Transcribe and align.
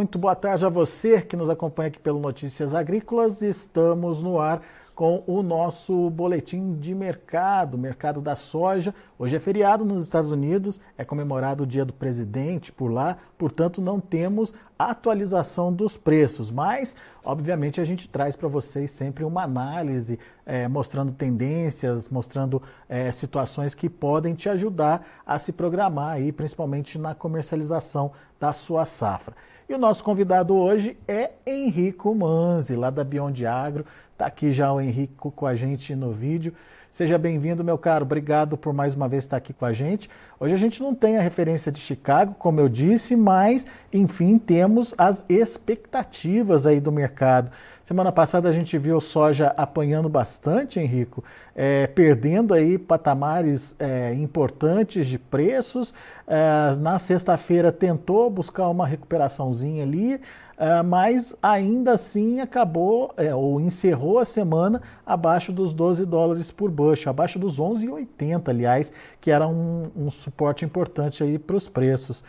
Muito 0.00 0.18
boa 0.18 0.34
tarde 0.34 0.64
a 0.64 0.70
você 0.70 1.20
que 1.20 1.36
nos 1.36 1.50
acompanha 1.50 1.88
aqui 1.88 1.98
pelo 1.98 2.18
Notícias 2.18 2.74
Agrícolas. 2.74 3.42
Estamos 3.42 4.22
no 4.22 4.40
ar 4.40 4.62
com 4.94 5.22
o 5.26 5.42
nosso 5.42 6.08
boletim 6.08 6.72
de 6.78 6.94
mercado, 6.94 7.76
mercado 7.76 8.18
da 8.22 8.34
soja. 8.34 8.94
Hoje 9.18 9.36
é 9.36 9.38
feriado 9.38 9.84
nos 9.84 10.04
Estados 10.04 10.32
Unidos, 10.32 10.80
é 10.96 11.04
comemorado 11.04 11.64
o 11.64 11.66
Dia 11.66 11.84
do 11.84 11.92
Presidente 11.92 12.72
por 12.72 12.90
lá, 12.90 13.18
portanto 13.36 13.82
não 13.82 14.00
temos 14.00 14.54
atualização 14.78 15.70
dos 15.70 15.98
preços, 15.98 16.50
mas 16.50 16.96
obviamente 17.22 17.78
a 17.78 17.84
gente 17.84 18.08
traz 18.08 18.34
para 18.34 18.48
vocês 18.48 18.90
sempre 18.90 19.22
uma 19.22 19.42
análise 19.42 20.18
é, 20.46 20.66
mostrando 20.66 21.12
tendências, 21.12 22.08
mostrando 22.08 22.62
é, 22.88 23.10
situações 23.10 23.74
que 23.74 23.90
podem 23.90 24.34
te 24.34 24.48
ajudar 24.48 25.06
a 25.26 25.38
se 25.38 25.52
programar 25.52 26.12
aí, 26.12 26.32
principalmente 26.32 26.96
na 26.96 27.14
comercialização 27.14 28.12
da 28.40 28.50
sua 28.50 28.86
safra. 28.86 29.34
E 29.70 29.72
o 29.72 29.78
nosso 29.78 30.02
convidado 30.02 30.56
hoje 30.56 30.98
é 31.06 31.30
Henrico 31.46 32.12
Manzi, 32.12 32.74
lá 32.74 32.90
da 32.90 33.04
Beyond 33.04 33.46
Agro. 33.46 33.86
Está 34.20 34.26
aqui 34.26 34.52
já 34.52 34.70
o 34.70 34.78
Henrico 34.78 35.30
com 35.30 35.46
a 35.46 35.54
gente 35.54 35.96
no 35.96 36.12
vídeo. 36.12 36.52
Seja 36.92 37.16
bem-vindo, 37.16 37.64
meu 37.64 37.78
caro. 37.78 38.04
Obrigado 38.04 38.54
por 38.54 38.70
mais 38.70 38.94
uma 38.94 39.08
vez 39.08 39.24
estar 39.24 39.38
aqui 39.38 39.54
com 39.54 39.64
a 39.64 39.72
gente. 39.72 40.10
Hoje 40.38 40.52
a 40.52 40.58
gente 40.58 40.82
não 40.82 40.94
tem 40.94 41.16
a 41.16 41.22
referência 41.22 41.72
de 41.72 41.80
Chicago, 41.80 42.34
como 42.38 42.60
eu 42.60 42.68
disse, 42.68 43.16
mas, 43.16 43.66
enfim, 43.90 44.36
temos 44.36 44.94
as 44.98 45.24
expectativas 45.26 46.66
aí 46.66 46.80
do 46.80 46.92
mercado. 46.92 47.50
Semana 47.82 48.12
passada 48.12 48.48
a 48.48 48.52
gente 48.52 48.76
viu 48.76 49.00
soja 49.00 49.54
apanhando 49.56 50.08
bastante, 50.08 50.78
Henrico, 50.78 51.24
é, 51.56 51.86
perdendo 51.86 52.52
aí 52.52 52.76
patamares 52.76 53.74
é, 53.78 54.12
importantes 54.12 55.06
de 55.06 55.18
preços. 55.18 55.94
É, 56.28 56.76
na 56.76 56.98
sexta-feira 56.98 57.72
tentou 57.72 58.28
buscar 58.28 58.68
uma 58.68 58.86
recuperaçãozinha 58.86 59.82
ali, 59.82 60.20
é, 60.60 60.82
mas 60.82 61.34
ainda 61.42 61.92
assim 61.92 62.38
acabou 62.38 63.14
é, 63.16 63.34
ou 63.34 63.58
encerrou 63.58 64.18
a 64.18 64.26
semana 64.26 64.82
abaixo 65.06 65.50
dos 65.50 65.72
12 65.72 66.04
dólares 66.04 66.50
por 66.50 66.70
bushel, 66.70 67.08
abaixo 67.08 67.38
dos 67.38 67.58
11,80, 67.58 68.48
aliás, 68.50 68.92
que 69.22 69.30
era 69.30 69.48
um, 69.48 69.90
um 69.96 70.10
suporte 70.10 70.62
importante 70.62 71.22
aí 71.24 71.38
para 71.38 71.56
os 71.56 71.66
preços. 71.66 72.20
O 72.20 72.24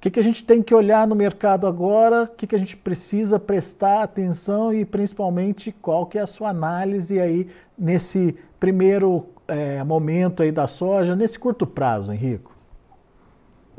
que, 0.00 0.10
que 0.10 0.18
a 0.18 0.24
gente 0.24 0.44
tem 0.44 0.60
que 0.60 0.74
olhar 0.74 1.06
no 1.06 1.14
mercado 1.14 1.68
agora? 1.68 2.24
O 2.24 2.34
que, 2.34 2.48
que 2.48 2.56
a 2.56 2.58
gente 2.58 2.76
precisa 2.76 3.38
prestar 3.38 4.02
atenção 4.02 4.74
e 4.74 4.84
principalmente 4.84 5.70
qual 5.70 6.04
que 6.06 6.18
é 6.18 6.22
a 6.22 6.26
sua 6.26 6.48
análise 6.48 7.20
aí 7.20 7.48
nesse 7.78 8.36
primeiro 8.58 9.28
é, 9.46 9.84
momento 9.84 10.42
aí 10.42 10.50
da 10.50 10.66
soja, 10.66 11.14
nesse 11.14 11.38
curto 11.38 11.64
prazo, 11.64 12.12
Henrico? 12.12 12.52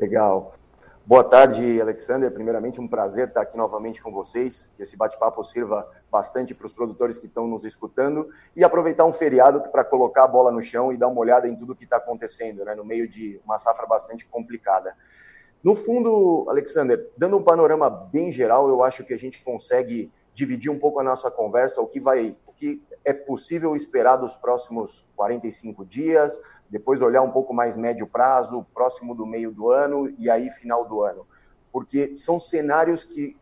Legal. 0.00 0.54
Boa 1.06 1.22
tarde, 1.22 1.82
Alexander. 1.82 2.32
Primeiramente, 2.32 2.80
um 2.80 2.88
prazer 2.88 3.28
estar 3.28 3.42
aqui 3.42 3.58
novamente 3.58 4.02
com 4.02 4.10
vocês. 4.10 4.70
Que 4.74 4.84
esse 4.84 4.96
bate-papo 4.96 5.44
sirva 5.44 5.86
bastante 6.10 6.54
para 6.54 6.64
os 6.64 6.72
produtores 6.72 7.18
que 7.18 7.26
estão 7.26 7.46
nos 7.46 7.66
escutando 7.66 8.30
e 8.56 8.64
aproveitar 8.64 9.04
um 9.04 9.12
feriado 9.12 9.60
para 9.70 9.84
colocar 9.84 10.24
a 10.24 10.26
bola 10.26 10.50
no 10.50 10.62
chão 10.62 10.90
e 10.90 10.96
dar 10.96 11.08
uma 11.08 11.20
olhada 11.20 11.46
em 11.46 11.54
tudo 11.54 11.76
que 11.76 11.84
está 11.84 11.98
acontecendo, 11.98 12.64
né, 12.64 12.74
no 12.74 12.86
meio 12.86 13.06
de 13.06 13.38
uma 13.44 13.58
safra 13.58 13.86
bastante 13.86 14.24
complicada. 14.24 14.96
No 15.62 15.74
fundo, 15.74 16.46
Alexander, 16.48 17.10
dando 17.18 17.36
um 17.36 17.42
panorama 17.42 17.90
bem 17.90 18.32
geral, 18.32 18.66
eu 18.70 18.82
acho 18.82 19.04
que 19.04 19.12
a 19.12 19.18
gente 19.18 19.44
consegue 19.44 20.10
dividir 20.32 20.70
um 20.70 20.78
pouco 20.78 21.00
a 21.00 21.04
nossa 21.04 21.30
conversa, 21.30 21.82
o 21.82 21.86
que 21.86 22.00
vai, 22.00 22.34
o 22.46 22.52
que 22.52 22.82
é 23.04 23.12
possível 23.12 23.76
esperar 23.76 24.16
dos 24.16 24.36
próximos 24.36 25.06
45 25.16 25.84
dias, 25.84 26.40
depois 26.70 27.02
olhar 27.02 27.22
um 27.22 27.30
pouco 27.30 27.52
mais 27.52 27.76
médio 27.76 28.06
prazo, 28.06 28.66
próximo 28.74 29.14
do 29.14 29.26
meio 29.26 29.52
do 29.52 29.70
ano 29.70 30.12
e 30.18 30.30
aí 30.30 30.50
final 30.50 30.84
do 30.84 31.02
ano. 31.02 31.26
Porque 31.72 32.16
são 32.16 32.38
cenários 32.38 33.04
que 33.04 33.36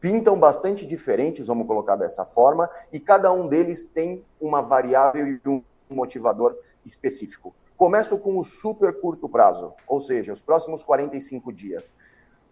pintam 0.00 0.38
bastante 0.38 0.86
diferentes, 0.86 1.46
vamos 1.46 1.66
colocar 1.66 1.96
dessa 1.96 2.24
forma, 2.24 2.68
e 2.92 3.00
cada 3.00 3.32
um 3.32 3.48
deles 3.48 3.84
tem 3.84 4.24
uma 4.40 4.60
variável 4.60 5.26
e 5.26 5.40
um 5.48 5.62
motivador 5.90 6.56
específico. 6.84 7.54
Começo 7.76 8.16
com 8.18 8.38
o 8.38 8.44
super 8.44 9.00
curto 9.00 9.28
prazo, 9.28 9.74
ou 9.86 10.00
seja, 10.00 10.32
os 10.32 10.40
próximos 10.40 10.82
45 10.82 11.52
dias. 11.52 11.94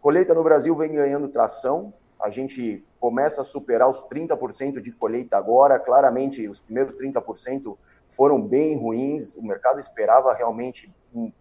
Colheita 0.00 0.34
no 0.34 0.42
Brasil 0.42 0.74
vem 0.76 0.92
ganhando 0.92 1.28
tração, 1.28 1.94
a 2.20 2.30
gente 2.30 2.84
começa 3.00 3.40
a 3.40 3.44
superar 3.44 3.88
os 3.88 4.02
30% 4.04 4.80
de 4.80 4.92
colheita 4.92 5.36
agora, 5.36 5.78
claramente 5.78 6.46
os 6.48 6.58
primeiros 6.58 6.94
30% 6.94 7.76
foram 8.08 8.40
bem 8.40 8.76
ruins, 8.76 9.34
o 9.34 9.42
mercado 9.42 9.80
esperava 9.80 10.32
realmente 10.34 10.94
um, 11.14 11.32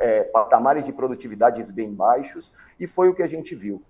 é, 0.00 0.24
patamares 0.24 0.84
de 0.84 0.92
produtividades 0.92 1.70
bem 1.70 1.92
baixos, 1.92 2.52
e 2.78 2.86
foi 2.86 3.08
o 3.08 3.14
que 3.14 3.22
a 3.22 3.28
gente 3.28 3.54
viu. 3.54 3.82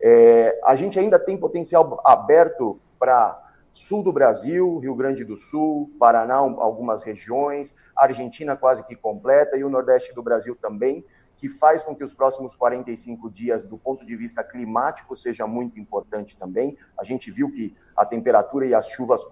É, 0.00 0.58
a 0.64 0.74
gente 0.74 0.98
ainda 0.98 1.18
tem 1.18 1.36
potencial 1.36 2.00
aberto 2.04 2.80
para 2.98 3.40
sul 3.70 4.02
do 4.02 4.12
Brasil, 4.12 4.78
Rio 4.78 4.94
Grande 4.94 5.24
do 5.24 5.36
Sul, 5.36 5.90
Paraná, 5.98 6.36
algumas 6.36 7.02
regiões, 7.02 7.74
Argentina 7.96 8.54
quase 8.54 8.84
que 8.84 8.94
completa 8.94 9.56
e 9.56 9.64
o 9.64 9.70
Nordeste 9.70 10.12
do 10.12 10.22
Brasil 10.22 10.54
também, 10.54 11.04
que 11.36 11.48
faz 11.48 11.82
com 11.82 11.96
que 11.96 12.04
os 12.04 12.12
próximos 12.12 12.54
45 12.54 13.30
dias, 13.30 13.64
do 13.64 13.78
ponto 13.78 14.04
de 14.04 14.14
vista 14.14 14.44
climático, 14.44 15.16
seja 15.16 15.46
muito 15.46 15.80
importante 15.80 16.36
também. 16.36 16.76
A 16.98 17.02
gente 17.02 17.30
viu 17.30 17.50
que 17.50 17.74
a 17.96 18.04
temperatura 18.04 18.66
e 18.66 18.74
as 18.74 18.88
chuvas 18.88 19.24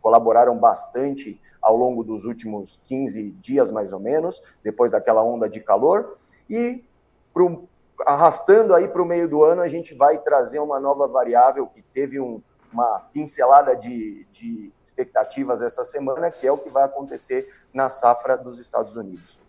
colaboraram 0.00 0.58
bastante 0.58 1.40
ao 1.60 1.76
longo 1.76 2.02
dos 2.02 2.24
últimos 2.24 2.80
15 2.84 3.30
dias, 3.32 3.70
mais 3.70 3.92
ou 3.92 4.00
menos, 4.00 4.42
depois 4.62 4.90
daquela 4.90 5.22
onda 5.22 5.48
de 5.48 5.60
calor. 5.60 6.18
E 6.48 6.84
pro, 7.32 7.68
arrastando 8.06 8.74
aí 8.74 8.88
para 8.88 9.02
o 9.02 9.06
meio 9.06 9.28
do 9.28 9.44
ano, 9.44 9.62
a 9.62 9.68
gente 9.68 9.94
vai 9.94 10.18
trazer 10.18 10.58
uma 10.58 10.80
nova 10.80 11.06
variável 11.06 11.66
que 11.66 11.82
teve 11.82 12.20
um, 12.20 12.42
uma 12.72 13.00
pincelada 13.12 13.76
de, 13.76 14.26
de 14.32 14.72
expectativas 14.82 15.62
essa 15.62 15.84
semana, 15.84 16.30
que 16.30 16.46
é 16.46 16.52
o 16.52 16.58
que 16.58 16.70
vai 16.70 16.84
acontecer 16.84 17.52
na 17.72 17.90
safra 17.90 18.36
dos 18.36 18.58
Estados 18.58 18.96
Unidos. 18.96 19.40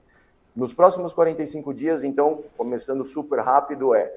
Nos 0.56 0.74
próximos 0.74 1.14
45 1.14 1.74
dias, 1.74 2.04
então, 2.04 2.44
começando 2.58 3.06
super 3.06 3.40
rápido, 3.40 3.96
é 3.96 4.14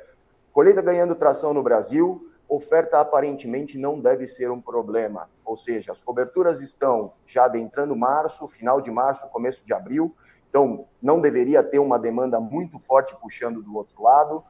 colheita 0.52 0.82
ganhando 0.82 1.14
tração 1.14 1.54
no 1.54 1.62
Brasil, 1.62 2.28
oferta 2.54 3.00
aparentemente 3.00 3.78
não 3.78 4.00
deve 4.00 4.26
ser 4.26 4.50
um 4.50 4.60
problema. 4.60 5.28
Ou 5.44 5.56
seja, 5.56 5.92
as 5.92 6.00
coberturas 6.00 6.60
estão 6.60 7.12
já 7.26 7.44
adentrando 7.44 7.94
março, 7.96 8.46
final 8.46 8.80
de 8.80 8.90
março, 8.90 9.28
começo 9.28 9.64
de 9.64 9.72
abril, 9.72 10.14
então 10.48 10.86
não 11.02 11.20
deveria 11.20 11.62
ter 11.62 11.78
uma 11.78 11.98
demanda 11.98 12.38
muito 12.40 12.78
forte 12.78 13.14
puxando 13.20 13.62
do 13.62 13.76
outro 13.76 14.02
lado. 14.02 14.44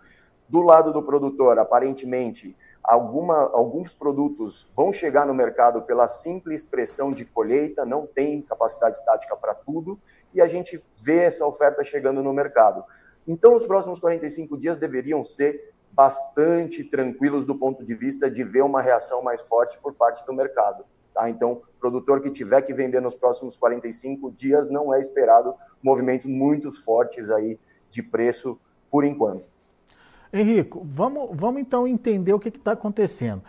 Do 0.49 0.61
lado 0.61 0.93
do 0.93 1.03
produtor, 1.03 1.59
aparentemente, 1.59 2.57
alguma, 2.83 3.51
alguns 3.51 3.95
produtos 3.95 4.71
vão 4.77 4.93
chegar 4.93 5.27
no 5.27 5.33
mercado 5.33 5.83
pela 5.83 6.07
simples 6.07 6.65
pressão 6.65 7.13
de 7.13 7.25
colheita, 7.25 7.87
não 7.87 8.07
tem 8.07 8.43
capacidade 8.43 8.97
estática 8.97 9.35
para 9.37 9.55
tudo, 9.55 9.99
e 10.35 10.41
a 10.41 10.47
gente 10.47 10.85
vê 10.97 11.21
essa 11.21 11.47
oferta 11.47 11.83
chegando 11.83 12.23
no 12.23 12.33
mercado. 12.33 12.85
Então, 13.27 13.55
os 13.55 13.67
próximos 13.67 13.99
45 13.99 14.59
dias 14.59 14.77
deveriam 14.77 15.25
ser 15.25 15.74
bastante 15.95 16.83
tranquilos 16.83 17.45
do 17.45 17.55
ponto 17.55 17.85
de 17.85 17.95
vista 17.95 18.31
de 18.31 18.43
ver 18.43 18.63
uma 18.63 18.83
reação 18.83 19.23
mais 19.23 19.41
forte 19.43 19.79
por 19.79 19.95
parte 19.95 20.27
do 20.27 20.33
mercado. 20.33 20.85
Tá? 21.15 21.31
Então, 21.31 21.63
produtor 21.79 22.21
que 22.21 22.31
tiver 22.31 22.61
que 22.63 22.75
vender 22.75 23.01
nos 23.01 23.15
próximos 23.15 23.57
45 23.57 24.33
dias, 24.33 24.69
não 24.69 24.93
é 24.93 24.99
esperado 24.99 25.55
movimentos 25.83 26.27
muito 26.27 26.73
fortes 26.73 27.31
aí 27.31 27.59
de 27.91 28.03
preço 28.03 28.59
por 28.91 29.05
enquanto. 29.05 29.45
Henrico, 30.33 30.85
vamos, 30.85 31.31
vamos 31.33 31.61
então 31.61 31.87
entender 31.87 32.33
o 32.33 32.41
que 32.41 32.49
está 32.49 32.73
acontecendo. 32.73 33.43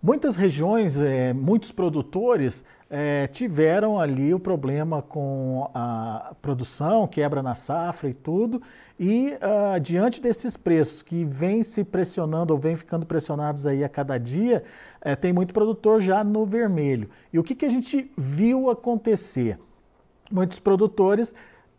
Muitas 0.00 0.36
regiões, 0.36 0.96
é, 0.96 1.32
muitos 1.32 1.72
produtores 1.72 2.62
é, 2.90 3.28
tiveram 3.28 4.00
ali 4.00 4.34
o 4.34 4.40
problema 4.40 5.00
com 5.00 5.70
a 5.72 6.34
produção, 6.42 7.06
quebra 7.06 7.40
na 7.40 7.54
safra 7.54 8.10
e 8.10 8.14
tudo, 8.14 8.60
e 8.98 9.32
uh, 9.34 9.78
diante 9.80 10.20
desses 10.20 10.56
preços 10.56 11.00
que 11.00 11.24
vêm 11.24 11.62
se 11.62 11.84
pressionando 11.84 12.52
ou 12.52 12.58
vêm 12.58 12.74
ficando 12.74 13.06
pressionados 13.06 13.64
aí 13.64 13.84
a 13.84 13.88
cada 13.88 14.18
dia, 14.18 14.64
é, 15.00 15.14
tem 15.14 15.32
muito 15.32 15.54
produtor 15.54 16.00
já 16.00 16.24
no 16.24 16.44
vermelho. 16.44 17.08
E 17.32 17.38
o 17.38 17.44
que, 17.44 17.54
que 17.54 17.64
a 17.64 17.70
gente 17.70 18.10
viu 18.18 18.68
acontecer? 18.68 19.58
Muitos 20.30 20.58
produtores 20.58 21.32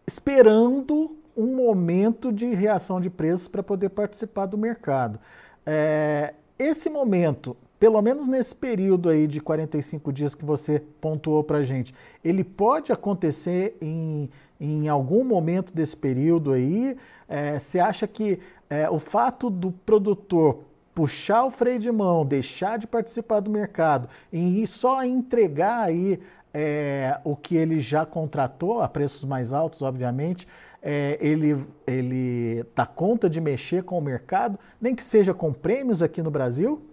esperando 0.08 1.18
um 1.36 1.56
momento 1.56 2.32
de 2.32 2.48
reação 2.54 3.00
de 3.00 3.10
preços 3.10 3.48
para 3.48 3.62
poder 3.62 3.90
participar 3.90 4.46
do 4.46 4.58
mercado. 4.58 5.20
É, 5.66 6.34
esse 6.58 6.90
momento 6.90 7.56
pelo 7.82 8.00
menos 8.00 8.28
nesse 8.28 8.54
período 8.54 9.10
aí 9.10 9.26
de 9.26 9.42
45 9.42 10.14
dias 10.14 10.36
que 10.36 10.46
você 10.46 10.84
pontuou 11.02 11.44
para 11.44 11.64
gente, 11.64 11.96
ele 12.24 12.44
pode 12.44 12.92
acontecer 12.92 13.76
em, 13.82 14.30
em 14.60 14.88
algum 14.88 15.24
momento 15.24 15.74
desse 15.74 15.98
período 15.98 16.52
aí? 16.52 16.96
É, 17.28 17.58
você 17.58 17.80
acha 17.80 18.06
que 18.06 18.38
é, 18.70 18.88
o 18.88 19.00
fato 19.00 19.50
do 19.50 19.72
produtor 19.72 20.60
puxar 20.94 21.44
o 21.44 21.50
freio 21.50 21.80
de 21.80 21.92
mão, 21.92 22.24
deixar 22.24 22.78
de 22.78 22.86
participar 22.86 23.40
do 23.40 23.50
mercado 23.50 24.08
e 24.32 24.68
só 24.68 25.04
entregar 25.04 25.80
aí 25.80 26.20
é, 26.54 27.20
o 27.24 27.36
que 27.36 27.56
ele 27.56 27.80
já 27.80 28.06
contratou 28.06 28.80
a 28.80 28.88
preços 28.88 29.26
mais 29.26 29.52
altos, 29.52 29.82
obviamente, 29.82 30.48
é, 30.84 31.18
ele, 31.20 31.66
ele 31.88 32.64
dá 32.76 32.86
conta 32.86 33.28
de 33.28 33.42
mexer 33.42 33.82
com 33.82 33.98
o 33.98 34.02
mercado, 34.02 34.60
nem 34.80 34.94
que 34.94 35.04
seja 35.04 35.34
com 35.34 35.52
prêmios 35.52 36.04
aqui 36.04 36.22
no 36.22 36.30
Brasil? 36.30 36.91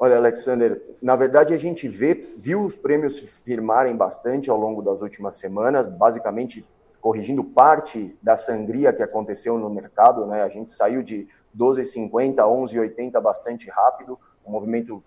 Olha, 0.00 0.16
Alexander, 0.16 0.80
na 1.02 1.16
verdade 1.16 1.52
a 1.52 1.58
gente 1.58 1.88
vê, 1.88 2.14
viu 2.36 2.62
os 2.62 2.76
prêmios 2.76 3.16
se 3.16 3.26
firmarem 3.26 3.96
bastante 3.96 4.48
ao 4.48 4.56
longo 4.56 4.80
das 4.80 5.02
últimas 5.02 5.34
semanas, 5.34 5.88
basicamente 5.88 6.64
corrigindo 7.00 7.42
parte 7.42 8.16
da 8.22 8.36
sangria 8.36 8.92
que 8.92 9.02
aconteceu 9.02 9.58
no 9.58 9.68
mercado, 9.68 10.24
né? 10.24 10.42
A 10.42 10.48
gente 10.48 10.70
saiu 10.70 11.02
de 11.02 11.26
12,50 11.56 12.38
a 12.38 12.44
11,80 12.44 13.20
bastante 13.20 13.68
rápido, 13.68 14.16
um 14.46 14.52
movimento 14.52 15.02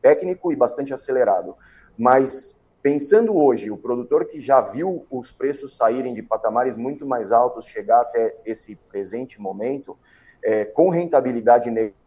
técnico 0.00 0.50
e 0.50 0.56
bastante 0.56 0.94
acelerado. 0.94 1.54
Mas 1.98 2.58
pensando 2.82 3.36
hoje, 3.36 3.70
o 3.70 3.76
produtor 3.76 4.24
que 4.24 4.40
já 4.40 4.62
viu 4.62 5.06
os 5.10 5.30
preços 5.30 5.76
saírem 5.76 6.14
de 6.14 6.22
patamares 6.22 6.74
muito 6.74 7.04
mais 7.04 7.32
altos, 7.32 7.66
chegar 7.66 8.00
até 8.00 8.34
esse 8.46 8.76
presente 8.76 9.38
momento, 9.38 9.94
é, 10.42 10.64
com 10.64 10.88
rentabilidade 10.88 11.70
negativa 11.70 12.01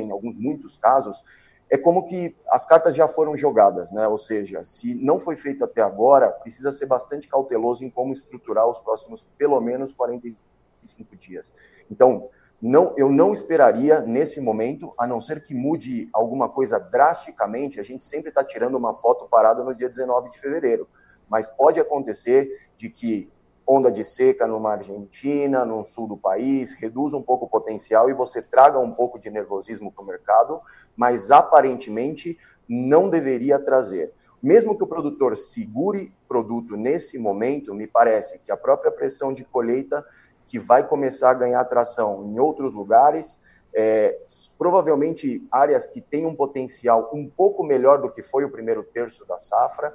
em 0.00 0.10
alguns 0.10 0.36
muitos 0.36 0.76
casos, 0.76 1.24
é 1.70 1.78
como 1.78 2.04
que 2.04 2.36
as 2.48 2.66
cartas 2.66 2.94
já 2.94 3.08
foram 3.08 3.36
jogadas, 3.36 3.90
né? 3.90 4.06
Ou 4.06 4.18
seja, 4.18 4.62
se 4.62 4.94
não 4.94 5.18
foi 5.18 5.34
feito 5.34 5.64
até 5.64 5.82
agora, 5.82 6.30
precisa 6.30 6.70
ser 6.70 6.86
bastante 6.86 7.28
cauteloso 7.28 7.84
em 7.84 7.90
como 7.90 8.12
estruturar 8.12 8.68
os 8.68 8.78
próximos 8.78 9.26
pelo 9.36 9.60
menos 9.60 9.92
45 9.92 11.16
dias. 11.16 11.52
Então, 11.90 12.28
não, 12.60 12.94
eu 12.96 13.10
não 13.10 13.32
esperaria 13.32 14.00
nesse 14.00 14.40
momento, 14.40 14.94
a 14.96 15.06
não 15.06 15.20
ser 15.20 15.42
que 15.42 15.54
mude 15.54 16.08
alguma 16.12 16.48
coisa 16.48 16.78
drasticamente. 16.78 17.80
A 17.80 17.82
gente 17.82 18.04
sempre 18.04 18.28
está 18.28 18.44
tirando 18.44 18.76
uma 18.76 18.94
foto 18.94 19.26
parada 19.26 19.62
no 19.62 19.74
dia 19.74 19.88
19 19.88 20.30
de 20.30 20.38
fevereiro, 20.38 20.88
mas 21.28 21.48
pode 21.48 21.80
acontecer 21.80 22.68
de 22.76 22.88
que 22.88 23.30
onda 23.66 23.90
de 23.90 24.04
seca 24.04 24.46
numa 24.46 24.72
Argentina, 24.72 25.64
no 25.64 25.84
sul 25.84 26.06
do 26.06 26.16
país, 26.16 26.74
reduza 26.74 27.16
um 27.16 27.22
pouco 27.22 27.46
o 27.46 27.48
potencial 27.48 28.10
e 28.10 28.14
você 28.14 28.42
traga 28.42 28.78
um 28.78 28.92
pouco 28.92 29.18
de 29.18 29.30
nervosismo 29.30 29.90
para 29.90 30.04
o 30.04 30.06
mercado, 30.06 30.60
mas 30.96 31.30
aparentemente 31.30 32.38
não 32.68 33.08
deveria 33.08 33.58
trazer. 33.58 34.12
Mesmo 34.42 34.76
que 34.76 34.84
o 34.84 34.86
produtor 34.86 35.36
segure 35.36 36.14
produto 36.28 36.76
nesse 36.76 37.18
momento, 37.18 37.74
me 37.74 37.86
parece 37.86 38.38
que 38.40 38.52
a 38.52 38.56
própria 38.56 38.92
pressão 38.92 39.32
de 39.32 39.44
colheita 39.44 40.04
que 40.46 40.58
vai 40.58 40.86
começar 40.86 41.30
a 41.30 41.34
ganhar 41.34 41.60
atração 41.60 42.22
em 42.26 42.38
outros 42.38 42.74
lugares, 42.74 43.40
é, 43.74 44.20
provavelmente 44.58 45.46
áreas 45.50 45.86
que 45.86 46.00
têm 46.00 46.26
um 46.26 46.36
potencial 46.36 47.10
um 47.12 47.28
pouco 47.28 47.64
melhor 47.64 48.00
do 48.00 48.10
que 48.10 48.22
foi 48.22 48.44
o 48.44 48.50
primeiro 48.50 48.82
terço 48.84 49.26
da 49.26 49.38
safra, 49.38 49.94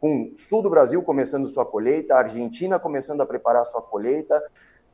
com 0.00 0.32
o 0.32 0.38
sul 0.38 0.62
do 0.62 0.70
Brasil 0.70 1.02
começando 1.02 1.48
sua 1.48 1.66
colheita, 1.66 2.14
a 2.14 2.18
Argentina 2.18 2.78
começando 2.78 3.20
a 3.20 3.26
preparar 3.26 3.64
sua 3.66 3.82
colheita. 3.82 4.42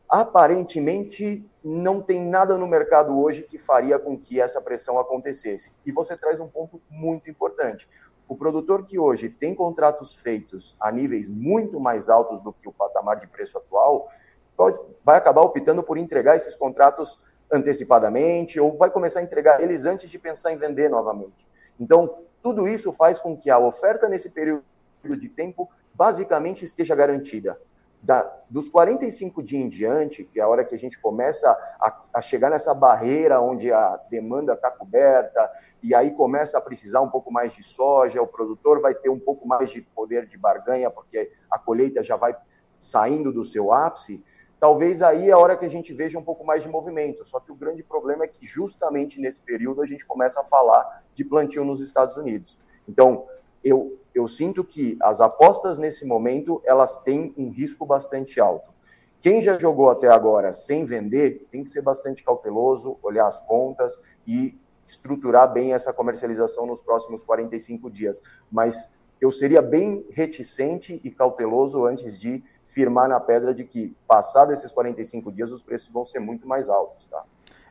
Aparentemente, 0.09 1.45
não 1.63 2.01
tem 2.01 2.21
nada 2.21 2.57
no 2.57 2.67
mercado 2.67 3.19
hoje 3.19 3.43
que 3.43 3.59
faria 3.59 3.99
com 3.99 4.19
que 4.19 4.41
essa 4.41 4.61
pressão 4.61 4.99
acontecesse. 4.99 5.73
E 5.85 5.93
você 5.93 6.17
traz 6.17 6.41
um 6.41 6.49
ponto 6.49 6.81
muito 6.91 7.31
importante. 7.31 7.89
O 8.29 8.37
produtor 8.37 8.85
que 8.85 8.99
hoje 8.99 9.29
tem 9.29 9.55
contratos 9.55 10.15
feitos 10.15 10.77
a 10.81 10.91
níveis 10.91 11.29
muito 11.29 11.79
mais 11.79 12.09
altos 12.09 12.41
do 12.41 12.53
que 12.53 12.69
o 12.69 12.73
patamar 12.73 13.17
de 13.17 13.27
preço 13.27 13.59
atual, 13.59 14.09
pode, 14.57 14.79
vai 15.05 15.17
acabar 15.17 15.43
optando 15.43 15.83
por 15.83 15.99
entregar 15.99 16.37
esses 16.37 16.55
contratos 16.55 17.21
antecipadamente 17.53 18.59
ou 18.59 18.77
vai 18.77 18.91
começar 18.91 19.21
a 19.21 19.23
entregar 19.23 19.63
eles 19.63 19.85
antes 19.85 20.09
de 20.09 20.19
pensar 20.19 20.53
em 20.53 20.57
vender 20.57 20.89
novamente. 20.89 21.47
Então, 21.79 22.23
tudo 22.43 22.67
isso 22.67 22.93
faz 22.93 23.21
com 23.21 23.37
que 23.37 23.51
a 23.51 23.59
oferta 23.59 24.09
nesse 24.09 24.31
período 24.31 24.65
de 25.09 25.29
tempo 25.29 25.71
basicamente 25.95 26.65
esteja 26.65 26.95
garantida. 26.95 27.59
Da, 28.03 28.31
dos 28.51 28.69
45 28.69 29.43
dias 29.43 29.63
em 29.63 29.69
diante, 29.69 30.25
que 30.25 30.39
é 30.39 30.43
a 30.43 30.49
hora 30.49 30.65
que 30.65 30.75
a 30.75 30.79
gente 30.79 31.01
começa 31.01 31.51
a, 31.81 32.03
a 32.13 32.21
chegar 32.21 32.51
nessa 32.51 32.75
barreira 32.75 33.41
onde 33.41 33.73
a 33.73 33.99
demanda 34.11 34.53
está 34.53 34.71
coberta, 34.71 35.51
e 35.83 35.95
aí 35.95 36.11
começa 36.11 36.59
a 36.59 36.61
precisar 36.61 37.01
um 37.01 37.09
pouco 37.09 37.33
mais 37.33 37.55
de 37.55 37.63
soja, 37.63 38.21
o 38.21 38.27
produtor 38.27 38.81
vai 38.81 38.95
ter 38.95 39.09
um 39.09 39.19
pouco 39.19 39.49
mais 39.49 39.71
de 39.71 39.81
poder 39.81 40.27
de 40.27 40.37
barganha, 40.37 40.91
porque 40.91 41.33
a 41.51 41.59
colheita 41.59 42.03
já 42.03 42.17
vai 42.17 42.37
saindo 42.79 43.33
do 43.33 43.43
seu 43.43 43.73
ápice, 43.73 44.23
talvez 44.61 45.01
aí 45.01 45.31
é 45.31 45.33
a 45.33 45.39
hora 45.39 45.57
que 45.57 45.65
a 45.65 45.71
gente 45.71 45.93
veja 45.93 46.19
um 46.19 46.23
pouco 46.23 46.45
mais 46.45 46.63
de 46.63 46.69
movimento. 46.69 47.25
Só 47.27 47.41
que 47.41 47.53
o 47.53 47.55
grande 47.55 47.83
problema 47.83 48.25
é 48.25 48.29
que 48.29 48.47
justamente 48.47 49.21
nesse 49.21 49.41
período 49.41 49.83
a 49.83 49.87
gente 49.87 50.07
começa 50.07 50.41
a 50.41 50.45
falar 50.45 51.05
de 51.15 51.25
plantio 51.25 51.65
nos 51.65 51.81
Estados 51.81 52.17
Unidos. 52.17 52.59
Então, 52.89 53.27
eu, 53.65 53.99
eu 54.15 54.29
sinto 54.29 54.63
que 54.63 54.97
as 55.01 55.21
apostas 55.21 55.79
nesse 55.79 56.05
momento 56.05 56.61
elas 56.65 56.97
têm 56.99 57.35
um 57.37 57.51
risco 57.51 57.87
bastante 57.87 58.41
alto. 58.41 58.73
Quem 59.21 59.43
já 59.43 59.59
jogou 59.59 59.89
até 59.89 60.09
agora 60.09 60.53
sem 60.53 60.85
vender 60.85 61.47
tem 61.51 61.63
que 61.63 61.69
ser 61.69 61.81
bastante 61.81 62.23
cauteloso, 62.23 62.99
olhar 63.03 63.27
as 63.27 63.41
contas 63.41 63.99
e 64.27 64.59
estruturar 64.85 65.51
bem 65.51 65.73
essa 65.73 65.93
comercialização 65.95 66.67
nos 66.67 66.83
próximos 66.83 67.23
45 67.23 67.91
dias. 67.91 68.21
Mas 68.53 68.87
eu 69.21 69.33
seria 69.33 69.63
bem 69.63 70.05
reticente 70.11 71.01
e 71.03 71.11
cauteloso 71.11 71.87
antes 71.87 72.19
de 72.19 72.45
firmar 72.65 73.09
na 73.09 73.19
pedra 73.19 73.55
de 73.55 73.65
que, 73.65 73.97
passado 74.07 74.53
esses 74.53 74.71
45 74.71 75.33
dias, 75.33 75.51
os 75.51 75.63
preços 75.63 75.89
vão 75.89 76.05
ser 76.05 76.19
muito 76.19 76.47
mais 76.47 76.69
altos, 76.69 77.07
tá? 77.07 77.25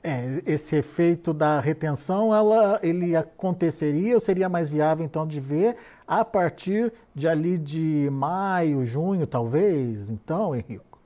É, 0.05 0.41
esse 0.45 0.75
efeito 0.75 1.33
da 1.33 1.61
retenção, 1.61 2.35
ela, 2.35 2.77
ele 2.83 3.15
aconteceria 3.15 4.13
ou 4.13 4.19
seria 4.19 4.49
mais 4.49 4.67
viável, 4.67 5.05
então, 5.05 5.25
de 5.25 5.39
ver 5.39 5.77
a 6.05 6.25
partir 6.25 6.91
de 7.15 7.25
ali 7.25 7.57
de 7.57 8.09
maio, 8.11 8.85
junho, 8.85 9.25
talvez, 9.25 10.09
então, 10.09 10.53
Henrico? 10.53 10.99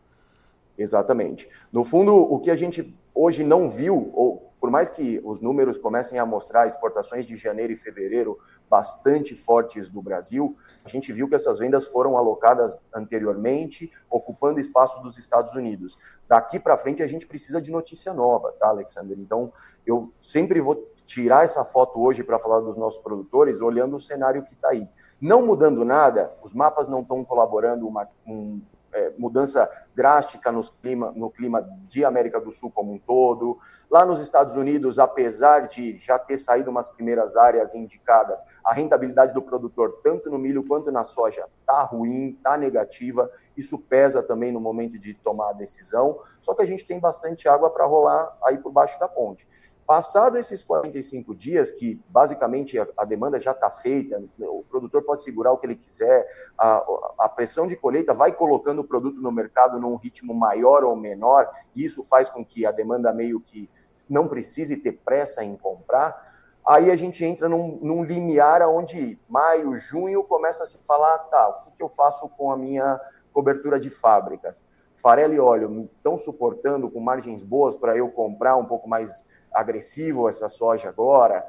Exatamente. 0.75 1.47
No 1.71 1.85
fundo, 1.85 2.11
o 2.15 2.39
que 2.39 2.49
a 2.49 2.55
gente 2.55 2.91
hoje 3.13 3.44
não 3.44 3.69
viu, 3.69 4.11
ou 4.15 4.51
por 4.59 4.71
mais 4.71 4.89
que 4.89 5.21
os 5.23 5.41
números 5.41 5.77
comecem 5.77 6.17
a 6.17 6.25
mostrar 6.25 6.65
exportações 6.65 7.25
de 7.25 7.35
janeiro 7.35 7.73
e 7.73 7.75
fevereiro 7.75 8.39
bastante 8.67 9.35
fortes 9.35 9.88
do 9.88 10.01
Brasil, 10.01 10.57
a 10.88 10.89
gente 10.89 11.12
viu 11.12 11.28
que 11.28 11.36
essas 11.36 11.60
vendas 11.60 11.86
foram 11.86 12.18
alocadas 12.18 12.75
anteriormente, 12.95 13.92
ocupando 14.10 14.60
espaço 14.60 15.01
dos 15.01 15.18
Estados 15.18 15.54
Unidos. 15.54 15.98
Daqui 16.28 16.60
para 16.60 16.78
frente 16.78 17.04
a 17.04 17.07
gente 17.07 17.28
precisa 17.28 17.62
de 17.62 17.69
notícia 17.69 18.13
nova, 18.13 18.54
tá, 18.60 18.69
Alexander? 18.69 19.18
Então, 19.19 19.51
eu 19.86 20.12
sempre 20.22 20.62
vou 20.62 20.92
tirar 21.04 21.44
essa 21.44 21.63
foto 21.63 22.01
hoje 22.01 22.24
para 22.24 22.39
falar 22.39 22.62
dos 22.62 22.78
nossos 22.78 23.01
produtores, 23.01 23.62
olhando 23.62 23.98
o 23.98 24.00
cenário 24.00 24.44
que 24.44 24.54
está 24.54 24.69
aí. 24.69 24.88
Não 25.19 25.45
mudando 25.45 25.84
nada, 25.84 26.31
os 26.42 26.54
mapas 26.54 26.88
não 26.88 27.01
estão 27.01 27.24
colaborando 27.24 27.88
uma, 27.88 28.07
um, 28.25 28.62
é, 28.97 29.13
mudança 29.17 29.69
drástica 29.95 30.51
nos 30.51 30.69
clima, 30.69 31.11
no 31.16 31.30
clima 31.30 31.61
de 31.87 32.04
América 32.04 32.39
do 32.39 32.51
Sul 32.51 32.71
como 32.71 32.92
um 32.92 32.97
todo. 32.97 33.59
Lá 33.89 34.06
nos 34.06 34.19
Estados 34.19 34.56
Unidos, 34.56 34.99
apesar 34.99 35.68
de 35.68 35.95
já 35.97 36.19
ter 36.19 36.35
saído 36.37 36.69
umas 36.69 36.89
primeiras 36.89 37.37
áreas 37.37 37.73
indicadas, 37.73 38.44
a 38.66 38.73
rentabilidade 38.73 39.33
do 39.33 39.42
produtor, 39.42 40.01
tanto 40.04 40.30
no 40.30 40.37
milho 40.37 40.66
quanto 40.68 40.92
na 40.92 41.04
soja, 41.04 41.45
está 41.61 41.83
ruim, 41.83 42.31
está 42.31 42.57
negativa. 42.57 43.31
Isso 43.56 43.77
pesa 43.80 44.21
também 44.21 44.51
no 44.51 44.59
momento 44.59 44.99
de 44.99 45.13
tomar 45.13 45.51
a 45.51 45.54
decisão. 45.54 46.19
Só 46.42 46.54
que 46.54 46.63
a 46.63 46.66
gente 46.66 46.85
tem 46.85 46.99
bastante 46.99 47.47
água 47.47 47.69
para 47.69 47.85
rolar 47.85 48.35
aí 48.44 48.57
por 48.57 48.71
baixo 48.71 48.99
da 48.99 49.07
ponte. 49.07 49.47
Passado 49.87 50.37
esses 50.37 50.65
45 50.65 51.33
dias, 51.33 51.71
que 51.71 51.97
basicamente 52.09 52.77
a, 52.77 53.06
demanda 53.06 53.39
já 53.39 53.51
está 53.51 53.71
feita, 53.71 54.21
o 54.37 54.61
produtor 54.69 55.01
pode 55.03 55.23
segurar 55.23 55.53
o 55.53 55.57
que 55.57 55.65
ele 55.65 55.77
quiser, 55.77 56.27
a, 56.57 56.83
a, 57.17 57.29
pressão 57.29 57.65
de 57.65 57.77
colheita 57.77 58.13
vai 58.13 58.33
colocando 58.33 58.79
o 58.79 58.83
produto 58.83 59.21
no 59.21 59.31
mercado 59.31 59.79
num 59.79 59.95
ritmo 59.95 60.33
maior 60.33 60.83
ou 60.83 60.94
menor, 60.94 61.49
e 61.73 61.85
isso 61.85 62.03
faz 62.03 62.29
com 62.29 62.44
que 62.44 62.65
a 62.65 62.71
demanda 62.73 63.13
meio 63.13 63.39
que 63.39 63.69
não 64.09 64.27
precise 64.27 64.75
ter 64.75 64.91
pressa 64.91 65.41
em 65.41 65.56
comprar. 65.56 66.35
Aí 66.67 66.91
a 66.91 66.97
gente 66.97 67.23
entra 67.23 67.47
num, 67.47 67.79
num 67.81 68.03
limiar 68.03 68.61
onde 68.63 69.17
maio, 69.29 69.73
junho 69.77 70.21
começa 70.21 70.65
a 70.65 70.67
se 70.67 70.77
falar: 70.85 71.17
tá, 71.19 71.47
o 71.47 71.61
que, 71.61 71.71
que 71.71 71.81
eu 71.81 71.87
faço 71.87 72.27
com 72.27 72.51
a 72.51 72.57
minha 72.57 72.99
cobertura 73.31 73.79
de 73.79 73.89
fábricas? 73.89 74.61
Farelo 74.95 75.33
e 75.33 75.39
óleo 75.39 75.89
estão 75.95 76.17
suportando 76.17 76.89
com 76.89 76.99
margens 76.99 77.41
boas 77.41 77.73
para 77.73 77.95
eu 77.95 78.09
comprar 78.09 78.57
um 78.57 78.65
pouco 78.65 78.89
mais 78.89 79.23
agressivo 79.59 80.30
essa 80.30 80.47
soja 80.47 80.90
agora. 80.90 81.45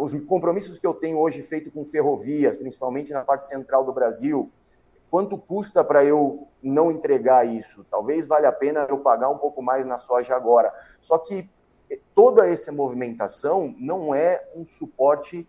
Os 0.00 0.14
compromissos 0.24 0.78
que 0.78 0.86
eu 0.86 0.94
tenho 0.94 1.18
hoje 1.18 1.42
feito 1.42 1.70
com 1.70 1.84
ferrovias, 1.84 2.56
principalmente 2.56 3.12
na 3.12 3.24
parte 3.24 3.46
central 3.46 3.84
do 3.84 3.92
Brasil, 3.92 4.50
quanto 5.10 5.36
custa 5.36 5.84
para 5.84 6.04
eu 6.04 6.48
não 6.62 6.90
entregar 6.90 7.46
isso? 7.46 7.84
Talvez 7.90 8.26
valha 8.26 8.48
a 8.48 8.52
pena 8.52 8.86
eu 8.88 8.98
pagar 8.98 9.28
um 9.28 9.38
pouco 9.38 9.62
mais 9.62 9.84
na 9.84 9.98
soja 9.98 10.34
agora. 10.34 10.72
Só 11.00 11.18
que 11.18 11.48
toda 12.14 12.48
essa 12.48 12.72
movimentação 12.72 13.74
não 13.78 14.14
é 14.14 14.42
um 14.56 14.64
suporte 14.64 15.46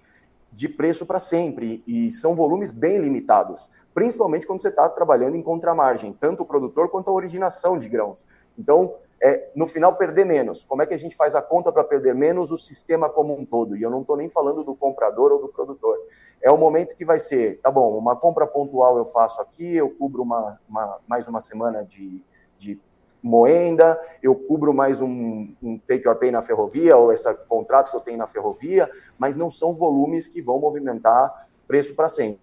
de 0.52 0.70
preço 0.70 1.06
para 1.06 1.20
sempre 1.20 1.84
e 1.88 2.12
são 2.12 2.36
volumes 2.36 2.72
bem 2.72 3.00
limitados, 3.00 3.70
principalmente 3.94 4.46
quando 4.46 4.62
você 4.62 4.68
está 4.68 4.88
trabalhando 4.90 5.36
em 5.36 5.42
contramargem, 5.42 6.14
tanto 6.14 6.44
o 6.44 6.46
produtor 6.46 6.90
quanto 6.90 7.10
a 7.10 7.14
originação 7.14 7.80
de 7.80 7.90
grãos. 7.90 8.26
Então, 8.58 8.96
é, 9.26 9.50
no 9.56 9.66
final, 9.66 9.96
perder 9.96 10.26
menos. 10.26 10.66
Como 10.66 10.82
é 10.82 10.86
que 10.86 10.94
a 10.94 11.00
gente 11.00 11.16
faz 11.16 11.34
a 11.34 11.42
conta 11.42 11.72
para 11.72 11.86
perder 11.86 12.14
menos 12.14 12.52
o 12.52 12.58
sistema 12.58 13.10
como 13.10 13.34
um 13.34 13.46
todo? 13.46 13.78
E 13.78 13.82
eu 13.82 13.90
não 13.90 14.02
estou 14.02 14.18
nem 14.18 14.28
falando 14.28 14.66
do 14.66 14.76
comprador 14.76 15.32
ou 15.32 15.40
do 15.40 15.48
produtor. 15.48 15.98
É 16.42 16.52
o 16.52 16.58
momento 16.58 16.94
que 16.94 17.06
vai 17.06 17.18
ser, 17.20 17.62
tá 17.62 17.72
bom, 17.72 17.98
uma 17.98 18.18
compra 18.18 18.46
pontual 18.46 18.98
eu 18.98 19.06
faço 19.06 19.42
aqui, 19.42 19.78
eu 19.78 19.90
cubro 19.92 20.24
uma, 20.24 20.60
uma 20.68 21.00
mais 21.08 21.26
uma 21.26 21.40
semana 21.40 21.86
de, 21.86 22.22
de 22.58 22.78
moenda, 23.24 23.98
eu 24.22 24.36
cubro 24.36 24.74
mais 24.74 25.00
um, 25.00 25.56
um 25.64 25.80
take 25.88 26.06
or 26.06 26.18
pay 26.18 26.30
na 26.30 26.42
ferrovia, 26.42 26.98
ou 26.98 27.14
esse 27.14 27.34
contrato 27.48 27.92
que 27.92 27.96
eu 27.96 28.02
tenho 28.02 28.18
na 28.18 28.28
ferrovia, 28.28 28.92
mas 29.18 29.38
não 29.38 29.50
são 29.50 29.74
volumes 29.74 30.28
que 30.28 30.42
vão 30.42 30.60
movimentar 30.60 31.48
preço 31.66 31.96
para 31.96 32.10
sempre. 32.10 32.42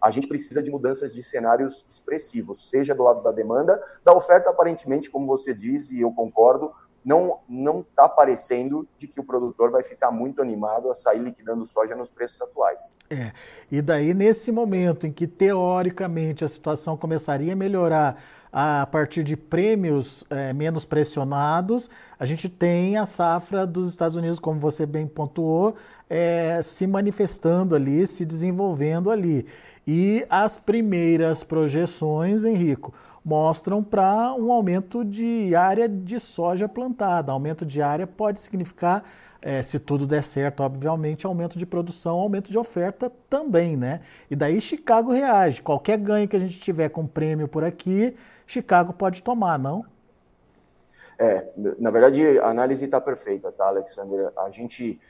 A 0.00 0.10
gente 0.10 0.28
precisa 0.28 0.62
de 0.62 0.70
mudanças 0.70 1.12
de 1.12 1.22
cenários 1.22 1.84
expressivos, 1.88 2.68
seja 2.68 2.94
do 2.94 3.02
lado 3.02 3.22
da 3.22 3.32
demanda, 3.32 3.82
da 4.04 4.12
oferta, 4.12 4.50
aparentemente, 4.50 5.10
como 5.10 5.26
você 5.26 5.54
diz, 5.54 5.90
e 5.90 6.00
eu 6.00 6.12
concordo, 6.12 6.72
não 7.06 7.38
não 7.48 7.80
está 7.80 8.08
parecendo 8.08 8.86
de 8.98 9.06
que 9.06 9.20
o 9.20 9.24
produtor 9.24 9.70
vai 9.70 9.84
ficar 9.84 10.10
muito 10.10 10.42
animado 10.42 10.90
a 10.90 10.94
sair 10.94 11.20
liquidando 11.20 11.64
soja 11.64 11.94
nos 11.94 12.10
preços 12.10 12.42
atuais. 12.42 12.92
É. 13.08 13.30
E 13.70 13.80
daí 13.80 14.12
nesse 14.12 14.50
momento 14.50 15.06
em 15.06 15.12
que 15.12 15.28
teoricamente 15.28 16.44
a 16.44 16.48
situação 16.48 16.96
começaria 16.96 17.52
a 17.52 17.56
melhorar 17.56 18.20
a 18.52 18.86
partir 18.86 19.22
de 19.22 19.36
prêmios 19.36 20.24
é, 20.30 20.52
menos 20.52 20.84
pressionados, 20.84 21.88
a 22.18 22.24
gente 22.24 22.48
tem 22.48 22.96
a 22.96 23.06
safra 23.06 23.66
dos 23.66 23.90
Estados 23.90 24.16
Unidos, 24.16 24.38
como 24.38 24.58
você 24.58 24.86
bem 24.86 25.06
pontuou, 25.06 25.76
é, 26.08 26.60
se 26.62 26.86
manifestando 26.86 27.74
ali, 27.74 28.06
se 28.06 28.24
desenvolvendo 28.24 29.10
ali. 29.10 29.46
E 29.86 30.26
as 30.30 30.58
primeiras 30.58 31.44
projeções, 31.44 32.44
Henrico, 32.44 32.94
mostram 33.26 33.82
para 33.82 34.32
um 34.34 34.52
aumento 34.52 35.04
de 35.04 35.52
área 35.56 35.88
de 35.88 36.20
soja 36.20 36.68
plantada. 36.68 37.32
Aumento 37.32 37.66
de 37.66 37.82
área 37.82 38.06
pode 38.06 38.38
significar, 38.38 39.04
é, 39.42 39.64
se 39.64 39.80
tudo 39.80 40.06
der 40.06 40.22
certo, 40.22 40.62
obviamente, 40.62 41.26
aumento 41.26 41.58
de 41.58 41.66
produção, 41.66 42.20
aumento 42.20 42.52
de 42.52 42.56
oferta 42.56 43.10
também, 43.28 43.76
né? 43.76 44.00
E 44.30 44.36
daí 44.36 44.60
Chicago 44.60 45.10
reage. 45.10 45.60
Qualquer 45.60 45.98
ganho 45.98 46.28
que 46.28 46.36
a 46.36 46.38
gente 46.38 46.60
tiver 46.60 46.88
com 46.88 47.04
prêmio 47.04 47.48
por 47.48 47.64
aqui, 47.64 48.16
Chicago 48.46 48.92
pode 48.92 49.24
tomar, 49.24 49.58
não? 49.58 49.84
É, 51.18 51.48
na 51.80 51.90
verdade, 51.90 52.38
a 52.38 52.48
análise 52.48 52.84
está 52.84 53.00
perfeita, 53.00 53.50
tá, 53.50 53.66
Alexander? 53.66 54.30
A 54.36 54.50
gente 54.50 55.00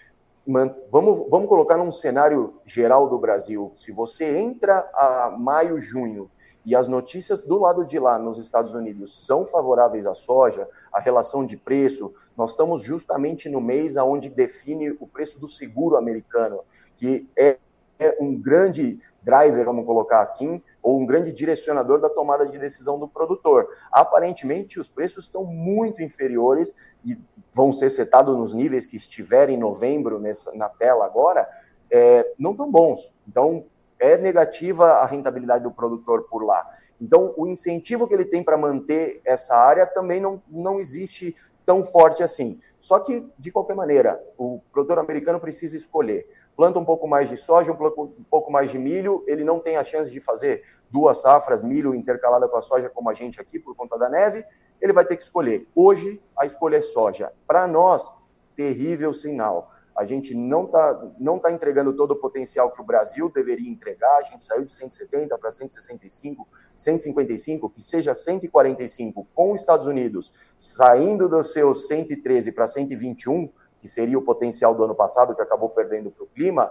vamos, 0.91 1.29
vamos 1.29 1.49
colocar 1.49 1.77
num 1.77 1.93
cenário 1.93 2.55
geral 2.65 3.11
do 3.11 3.19
Brasil. 3.19 3.71
Se 3.75 3.93
você 3.93 4.39
entra 4.39 4.89
a 4.95 5.37
maio, 5.37 5.79
junho 5.79 6.31
e 6.67 6.75
as 6.75 6.89
notícias 6.89 7.45
do 7.45 7.61
lado 7.61 7.85
de 7.85 7.97
lá, 7.97 8.19
nos 8.19 8.39
Estados 8.39 8.75
Unidos, 8.75 9.25
são 9.25 9.47
favoráveis 9.47 10.05
à 10.05 10.13
soja, 10.13 10.69
a 10.93 10.99
relação 10.99 11.47
de 11.47 11.57
preço, 11.57 12.13
nós 12.37 12.51
estamos 12.51 12.83
justamente 12.83 13.49
no 13.49 13.61
mês 13.61 13.97
onde 13.97 14.29
define 14.29 14.91
o 14.99 15.07
preço 15.07 15.39
do 15.39 15.47
seguro 15.47 15.97
americano, 15.97 16.61
que 16.97 17.31
é, 17.39 17.59
é 18.01 18.17
um 18.21 18.37
grande 18.37 18.99
driver, 19.23 19.65
vamos 19.65 19.87
colocar 19.87 20.21
assim, 20.21 20.61
ou 20.83 21.01
um 21.01 21.07
grande 21.07 21.33
direcionador 21.33 22.01
da 22.01 22.11
tomada 22.11 22.45
de 22.45 22.59
decisão 22.59 22.99
do 22.99 23.07
produtor. 23.07 23.69
Aparentemente, 23.93 24.81
os 24.81 24.89
preços 24.89 25.25
estão 25.25 25.45
muito 25.45 26.03
inferiores 26.03 26.75
e 27.05 27.17
vão 27.53 27.73
ser 27.73 27.91
setados 27.91 28.37
nos 28.37 28.53
níveis 28.53 28.87
que 28.87 28.97
estiverem 28.97 29.55
em 29.55 29.61
novembro 29.61 30.19
nessa, 30.19 30.53
na 30.53 30.69
tela 30.69 31.07
agora, 31.07 31.49
é, 31.89 32.35
não 32.37 32.57
tão 32.57 32.69
bons. 32.69 33.15
Então, 33.27 33.65
é 33.99 34.17
negativa 34.17 34.95
a 34.95 35.07
rentabilidade 35.07 35.65
do 35.65 35.71
produtor 35.71 36.27
por 36.31 36.45
lá. 36.45 36.67
Então, 37.01 37.35
o 37.37 37.47
incentivo 37.47 38.07
que 38.07 38.15
ele 38.15 38.25
tem 38.25 38.43
para 38.43 38.57
manter 38.57 39.21
essa 39.25 39.55
área 39.55 39.87
também 39.87 40.21
não, 40.21 40.43
não 40.49 40.79
existe 40.79 41.35
tão 41.65 41.85
forte 41.85 42.23
assim. 42.23 42.61
Só 42.79 42.99
que, 43.01 43.27
de 43.39 43.51
qualquer 43.51 43.75
maneira, 43.75 44.23
o 44.39 44.61
produtor 44.73 44.99
americano 44.99 45.41
precisa 45.41 45.77
escolher. 45.77 46.27
Planta 46.57 46.79
um 46.79 46.85
pouco 46.85 47.07
mais 47.07 47.29
de 47.29 47.37
soja, 47.37 47.73
um 47.73 48.25
pouco 48.31 48.51
mais 48.51 48.71
de 48.71 48.79
milho, 48.79 49.25
ele 49.27 49.45
não 49.45 49.61
tem 49.61 49.77
a 49.77 49.85
chance 49.85 50.11
de 50.11 50.21
fazer 50.21 50.63
duas 50.91 51.21
safras, 51.21 51.63
milho 51.63 51.95
intercalada 51.95 52.49
com 52.49 52.57
a 52.57 52.63
soja, 52.63 52.89
como 52.89 53.11
a 53.11 53.15
gente 53.15 53.41
aqui, 53.41 53.59
por 53.59 53.75
conta 53.75 53.99
da 53.99 54.09
neve, 54.09 54.45
ele 54.81 54.93
vai 54.93 55.05
ter 55.05 55.17
que 55.17 55.23
escolher. 55.23 55.69
Hoje, 55.75 56.23
a 56.39 56.47
escolha 56.47 56.77
é 56.77 56.81
soja. 56.81 57.33
Para 57.47 57.67
nós, 57.67 58.11
terrível 58.55 59.13
sinal 59.13 59.71
a 59.97 60.05
gente 60.05 60.35
não 60.35 60.65
está 60.65 61.11
não 61.19 61.39
tá 61.39 61.51
entregando 61.51 61.93
todo 61.95 62.11
o 62.11 62.17
potencial 62.17 62.71
que 62.71 62.81
o 62.81 62.85
Brasil 62.85 63.31
deveria 63.31 63.71
entregar, 63.71 64.19
a 64.19 64.23
gente 64.25 64.45
saiu 64.45 64.65
de 64.65 64.71
170 64.71 65.37
para 65.39 65.51
165, 65.51 66.47
155, 66.77 67.71
que 67.71 67.81
seja 67.81 68.15
145 68.15 69.27
com 69.35 69.53
os 69.53 69.61
Estados 69.61 69.87
Unidos 69.87 70.33
saindo 70.57 71.29
dos 71.29 71.53
seus 71.53 71.87
113 71.89 72.53
para 72.53 72.69
121, 72.69 73.51
que 73.79 73.89
seria 73.89 74.19
o 74.19 74.23
potencial 74.23 74.75
do 74.75 74.85
ano 74.85 74.95
passado, 74.95 75.35
que 75.35 75.41
acabou 75.41 75.71
perdendo 75.71 76.11
para 76.11 76.25
o 76.25 76.27
clima, 76.27 76.71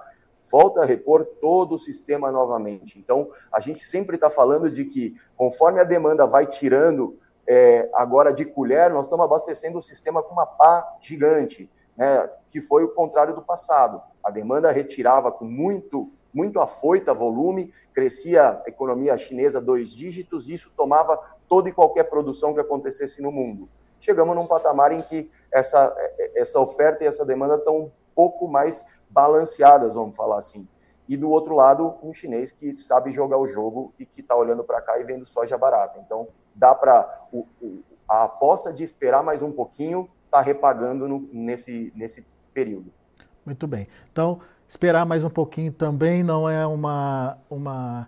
volta 0.52 0.82
a 0.82 0.86
repor 0.86 1.26
todo 1.26 1.74
o 1.74 1.78
sistema 1.80 2.32
novamente. 2.32 3.00
Então, 3.00 3.30
a 3.52 3.60
gente 3.60 3.84
sempre 3.84 4.16
está 4.16 4.30
falando 4.30 4.70
de 4.70 4.86
que, 4.86 5.16
conforme 5.36 5.80
a 5.80 5.84
demanda 5.84 6.28
vai 6.28 6.46
tirando 6.46 7.18
é, 7.48 7.90
agora 7.94 8.32
de 8.32 8.46
colher, 8.46 8.92
nós 8.92 9.06
estamos 9.06 9.26
abastecendo 9.26 9.80
o 9.80 9.82
sistema 9.82 10.22
com 10.22 10.34
uma 10.34 10.46
pá 10.46 10.98
gigante 11.02 11.70
né, 11.96 12.30
que 12.48 12.60
foi 12.62 12.84
o 12.84 12.94
contrário 12.94 13.34
do 13.34 13.42
passado. 13.42 14.02
A 14.24 14.30
demanda 14.30 14.72
retirava 14.72 15.32
com 15.32 15.46
muito, 15.46 16.12
muito 16.34 16.60
afoita 16.60 17.14
volume, 17.14 17.74
crescia 17.94 18.62
a 18.66 18.70
economia 18.70 19.18
chinesa 19.18 19.62
dois 19.62 19.94
dígitos, 19.94 20.50
e 20.50 20.54
isso 20.54 20.72
tomava 20.76 21.18
toda 21.48 21.70
e 21.70 21.74
qualquer 21.74 22.06
produção 22.06 22.54
que 22.54 22.60
acontecesse 22.60 23.22
no 23.22 23.32
mundo. 23.32 23.70
Chegamos 24.00 24.36
num 24.36 24.48
patamar 24.48 24.92
em 24.92 25.02
que 25.02 25.32
essa, 25.52 25.96
essa 26.36 26.60
oferta 26.60 27.04
e 27.04 27.08
essa 27.08 27.26
demanda 27.26 27.56
estão 27.56 27.78
um 27.78 27.92
pouco 28.14 28.48
mais 28.48 28.86
balanceadas, 29.10 29.94
vamos 29.94 30.16
falar 30.16 30.38
assim. 30.38 30.68
E 31.08 31.16
do 31.16 31.30
outro 31.30 31.56
lado, 31.56 31.96
um 32.02 32.14
chinês 32.14 32.52
que 32.52 32.72
sabe 32.74 33.12
jogar 33.12 33.38
o 33.38 33.48
jogo 33.48 33.94
e 34.00 34.06
que 34.06 34.22
está 34.22 34.36
olhando 34.36 34.64
para 34.64 34.82
cá 34.82 35.00
e 35.00 35.04
vendo 35.04 35.26
soja 35.26 35.58
barata. 35.58 36.00
Então, 36.00 36.28
dá 36.54 36.74
para. 36.74 37.28
A 38.08 38.26
aposta 38.26 38.72
de 38.72 38.84
esperar 38.84 39.24
mais 39.24 39.42
um 39.42 39.52
pouquinho 39.52 40.08
está 40.26 40.42
repagando 40.42 41.08
no, 41.08 41.30
nesse, 41.32 41.92
nesse 41.96 42.26
período. 42.54 42.92
Muito 43.46 43.68
bem. 43.68 43.88
Então, 44.12 44.40
esperar 44.68 45.06
mais 45.06 45.24
um 45.24 45.30
pouquinho 45.30 45.72
também 45.72 46.24
não 46.24 46.50
é 46.50 46.66
uma, 46.66 47.38
uma 47.50 48.08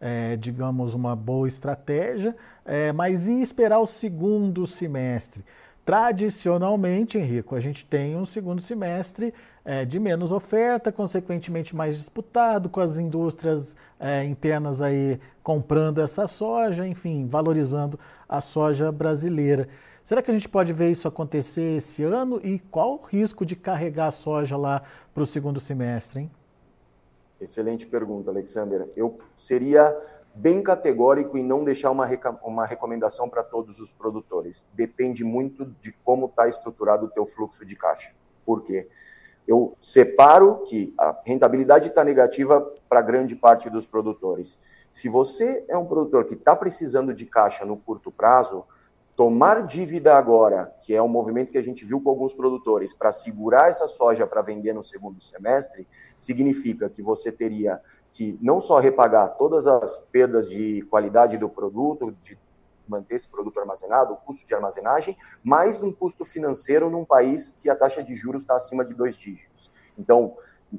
é, 0.00 0.36
digamos, 0.36 0.94
uma 0.94 1.16
boa 1.16 1.48
estratégia, 1.48 2.36
é, 2.64 2.92
mas 2.92 3.26
e 3.26 3.40
esperar 3.40 3.78
o 3.78 3.86
segundo 3.86 4.66
semestre? 4.66 5.44
Tradicionalmente, 5.84 7.18
Henrico, 7.18 7.54
a 7.54 7.60
gente 7.60 7.84
tem 7.84 8.16
um 8.16 8.24
segundo 8.24 8.62
semestre 8.62 9.34
é, 9.64 9.84
de 9.84 9.98
menos 9.98 10.32
oferta, 10.32 10.90
consequentemente 10.90 11.76
mais 11.76 11.96
disputado, 11.96 12.70
com 12.70 12.80
as 12.80 12.98
indústrias 12.98 13.76
é, 14.00 14.24
internas 14.24 14.80
aí 14.80 15.20
comprando 15.42 16.00
essa 16.00 16.26
soja, 16.26 16.86
enfim, 16.86 17.26
valorizando 17.26 17.98
a 18.28 18.40
soja 18.40 18.90
brasileira. 18.90 19.68
Será 20.04 20.20
que 20.20 20.30
a 20.30 20.34
gente 20.34 20.50
pode 20.50 20.70
ver 20.74 20.90
isso 20.90 21.08
acontecer 21.08 21.78
esse 21.78 22.02
ano 22.02 22.38
e 22.44 22.58
qual 22.58 22.92
o 22.92 23.06
risco 23.06 23.44
de 23.44 23.56
carregar 23.56 24.08
a 24.08 24.10
soja 24.10 24.54
lá 24.54 24.82
para 25.14 25.22
o 25.22 25.26
segundo 25.26 25.58
semestre, 25.58 26.20
hein? 26.20 26.30
Excelente 27.40 27.86
pergunta, 27.86 28.30
Alexander. 28.30 28.90
Eu 28.94 29.18
seria 29.34 29.96
bem 30.34 30.62
categórico 30.62 31.38
em 31.38 31.42
não 31.42 31.64
deixar 31.64 31.90
uma, 31.90 32.06
uma 32.42 32.66
recomendação 32.66 33.30
para 33.30 33.42
todos 33.42 33.80
os 33.80 33.94
produtores. 33.94 34.66
Depende 34.74 35.24
muito 35.24 35.64
de 35.80 35.92
como 36.04 36.26
está 36.26 36.48
estruturado 36.48 37.06
o 37.06 37.10
teu 37.10 37.24
fluxo 37.24 37.64
de 37.64 37.74
caixa. 37.74 38.12
Por 38.44 38.62
quê? 38.62 38.86
Eu 39.48 39.74
separo 39.80 40.64
que 40.64 40.92
a 40.98 41.18
rentabilidade 41.24 41.88
está 41.88 42.04
negativa 42.04 42.60
para 42.90 43.00
grande 43.00 43.34
parte 43.34 43.70
dos 43.70 43.86
produtores. 43.86 44.58
Se 44.92 45.08
você 45.08 45.64
é 45.66 45.78
um 45.78 45.86
produtor 45.86 46.26
que 46.26 46.34
está 46.34 46.54
precisando 46.54 47.14
de 47.14 47.24
caixa 47.24 47.64
no 47.64 47.76
curto 47.76 48.12
prazo, 48.12 48.64
Tomar 49.16 49.62
dívida 49.62 50.16
agora, 50.16 50.74
que 50.80 50.92
é 50.92 51.00
um 51.00 51.06
movimento 51.06 51.52
que 51.52 51.58
a 51.58 51.62
gente 51.62 51.84
viu 51.84 52.00
com 52.00 52.10
alguns 52.10 52.34
produtores, 52.34 52.92
para 52.92 53.12
segurar 53.12 53.70
essa 53.70 53.86
soja 53.86 54.26
para 54.26 54.42
vender 54.42 54.72
no 54.72 54.82
segundo 54.82 55.22
semestre, 55.22 55.86
significa 56.18 56.88
que 56.88 57.00
você 57.00 57.30
teria 57.30 57.80
que 58.12 58.36
não 58.42 58.60
só 58.60 58.78
repagar 58.78 59.36
todas 59.36 59.68
as 59.68 59.98
perdas 60.10 60.48
de 60.48 60.82
qualidade 60.90 61.38
do 61.38 61.48
produto, 61.48 62.16
de 62.22 62.36
manter 62.88 63.14
esse 63.14 63.28
produto 63.28 63.60
armazenado, 63.60 64.14
o 64.14 64.16
custo 64.16 64.46
de 64.46 64.54
armazenagem, 64.54 65.16
mais 65.44 65.82
um 65.82 65.92
custo 65.92 66.24
financeiro 66.24 66.90
num 66.90 67.04
país 67.04 67.52
que 67.52 67.70
a 67.70 67.76
taxa 67.76 68.02
de 68.02 68.16
juros 68.16 68.42
está 68.42 68.56
acima 68.56 68.84
de 68.84 68.94
dois 68.94 69.16
dígitos. 69.16 69.70
Então, 69.96 70.36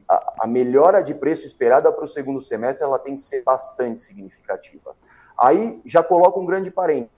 a, 0.08 0.44
a 0.44 0.48
melhora 0.48 1.02
de 1.02 1.16
preço 1.16 1.46
esperada 1.46 1.92
para 1.92 2.04
o 2.04 2.08
segundo 2.08 2.42
semestre 2.42 2.84
ela 2.84 3.00
tem 3.00 3.16
que 3.16 3.22
ser 3.22 3.44
bastante 3.44 4.02
significativa. 4.02 4.92
Aí 5.38 5.82
já 5.86 6.04
coloca 6.04 6.38
um 6.38 6.46
grande 6.46 6.70
parênteses 6.70 7.16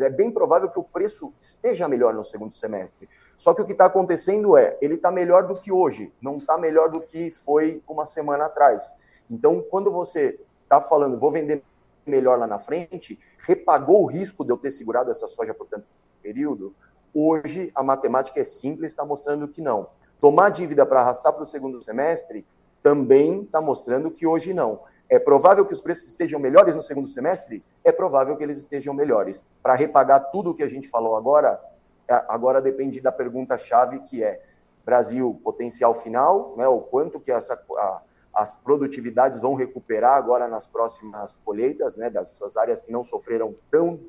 é 0.00 0.10
bem 0.10 0.30
provável 0.30 0.68
que 0.68 0.78
o 0.78 0.82
preço 0.82 1.32
esteja 1.38 1.86
melhor 1.88 2.12
no 2.14 2.24
segundo 2.24 2.54
semestre. 2.54 3.08
Só 3.36 3.54
que 3.54 3.62
o 3.62 3.64
que 3.64 3.72
está 3.72 3.86
acontecendo 3.86 4.56
é, 4.56 4.76
ele 4.80 4.94
está 4.94 5.10
melhor 5.10 5.46
do 5.46 5.54
que 5.54 5.70
hoje, 5.70 6.12
não 6.20 6.38
está 6.38 6.58
melhor 6.58 6.90
do 6.90 7.00
que 7.00 7.30
foi 7.30 7.82
uma 7.88 8.04
semana 8.04 8.46
atrás. 8.46 8.94
Então, 9.30 9.64
quando 9.70 9.90
você 9.90 10.40
está 10.64 10.80
falando, 10.80 11.18
vou 11.18 11.30
vender 11.30 11.62
melhor 12.04 12.38
lá 12.38 12.46
na 12.46 12.58
frente, 12.58 13.18
repagou 13.38 14.02
o 14.02 14.06
risco 14.06 14.44
de 14.44 14.50
eu 14.50 14.56
ter 14.56 14.70
segurado 14.70 15.10
essa 15.10 15.28
soja 15.28 15.54
por 15.54 15.66
tanto 15.66 15.86
período, 16.22 16.74
Hoje, 17.14 17.72
a 17.74 17.82
matemática 17.82 18.38
é 18.38 18.44
simples, 18.44 18.92
está 18.92 19.04
mostrando 19.04 19.48
que 19.48 19.62
não. 19.62 19.88
Tomar 20.20 20.50
dívida 20.50 20.84
para 20.84 21.00
arrastar 21.00 21.32
para 21.32 21.42
o 21.42 21.46
segundo 21.46 21.82
semestre 21.82 22.46
também 22.82 23.42
está 23.42 23.60
mostrando 23.60 24.10
que 24.10 24.26
hoje 24.26 24.52
não. 24.52 24.80
É 25.10 25.18
provável 25.18 25.64
que 25.64 25.72
os 25.72 25.80
preços 25.80 26.08
estejam 26.08 26.38
melhores 26.38 26.74
no 26.74 26.82
segundo 26.82 27.08
semestre? 27.08 27.64
É 27.82 27.90
provável 27.90 28.36
que 28.36 28.42
eles 28.42 28.58
estejam 28.58 28.92
melhores. 28.92 29.42
Para 29.62 29.74
repagar 29.74 30.30
tudo 30.30 30.50
o 30.50 30.54
que 30.54 30.62
a 30.62 30.68
gente 30.68 30.88
falou 30.88 31.16
agora, 31.16 31.58
é, 32.06 32.24
agora 32.28 32.60
depende 32.60 33.00
da 33.00 33.10
pergunta-chave 33.10 34.00
que 34.00 34.22
é 34.22 34.42
Brasil, 34.84 35.38
potencial 35.44 35.94
final, 35.94 36.54
né, 36.56 36.66
o 36.66 36.80
quanto 36.80 37.20
que 37.20 37.30
essa, 37.30 37.62
a, 37.76 38.02
as 38.34 38.54
produtividades 38.54 39.38
vão 39.38 39.54
recuperar 39.54 40.16
agora 40.16 40.48
nas 40.48 40.66
próximas 40.66 41.36
colheitas, 41.44 41.96
né, 41.96 42.08
dessas 42.08 42.56
áreas 42.56 42.80
que 42.80 42.90
não 42.90 43.04
sofreram 43.04 43.54
tão 43.70 44.00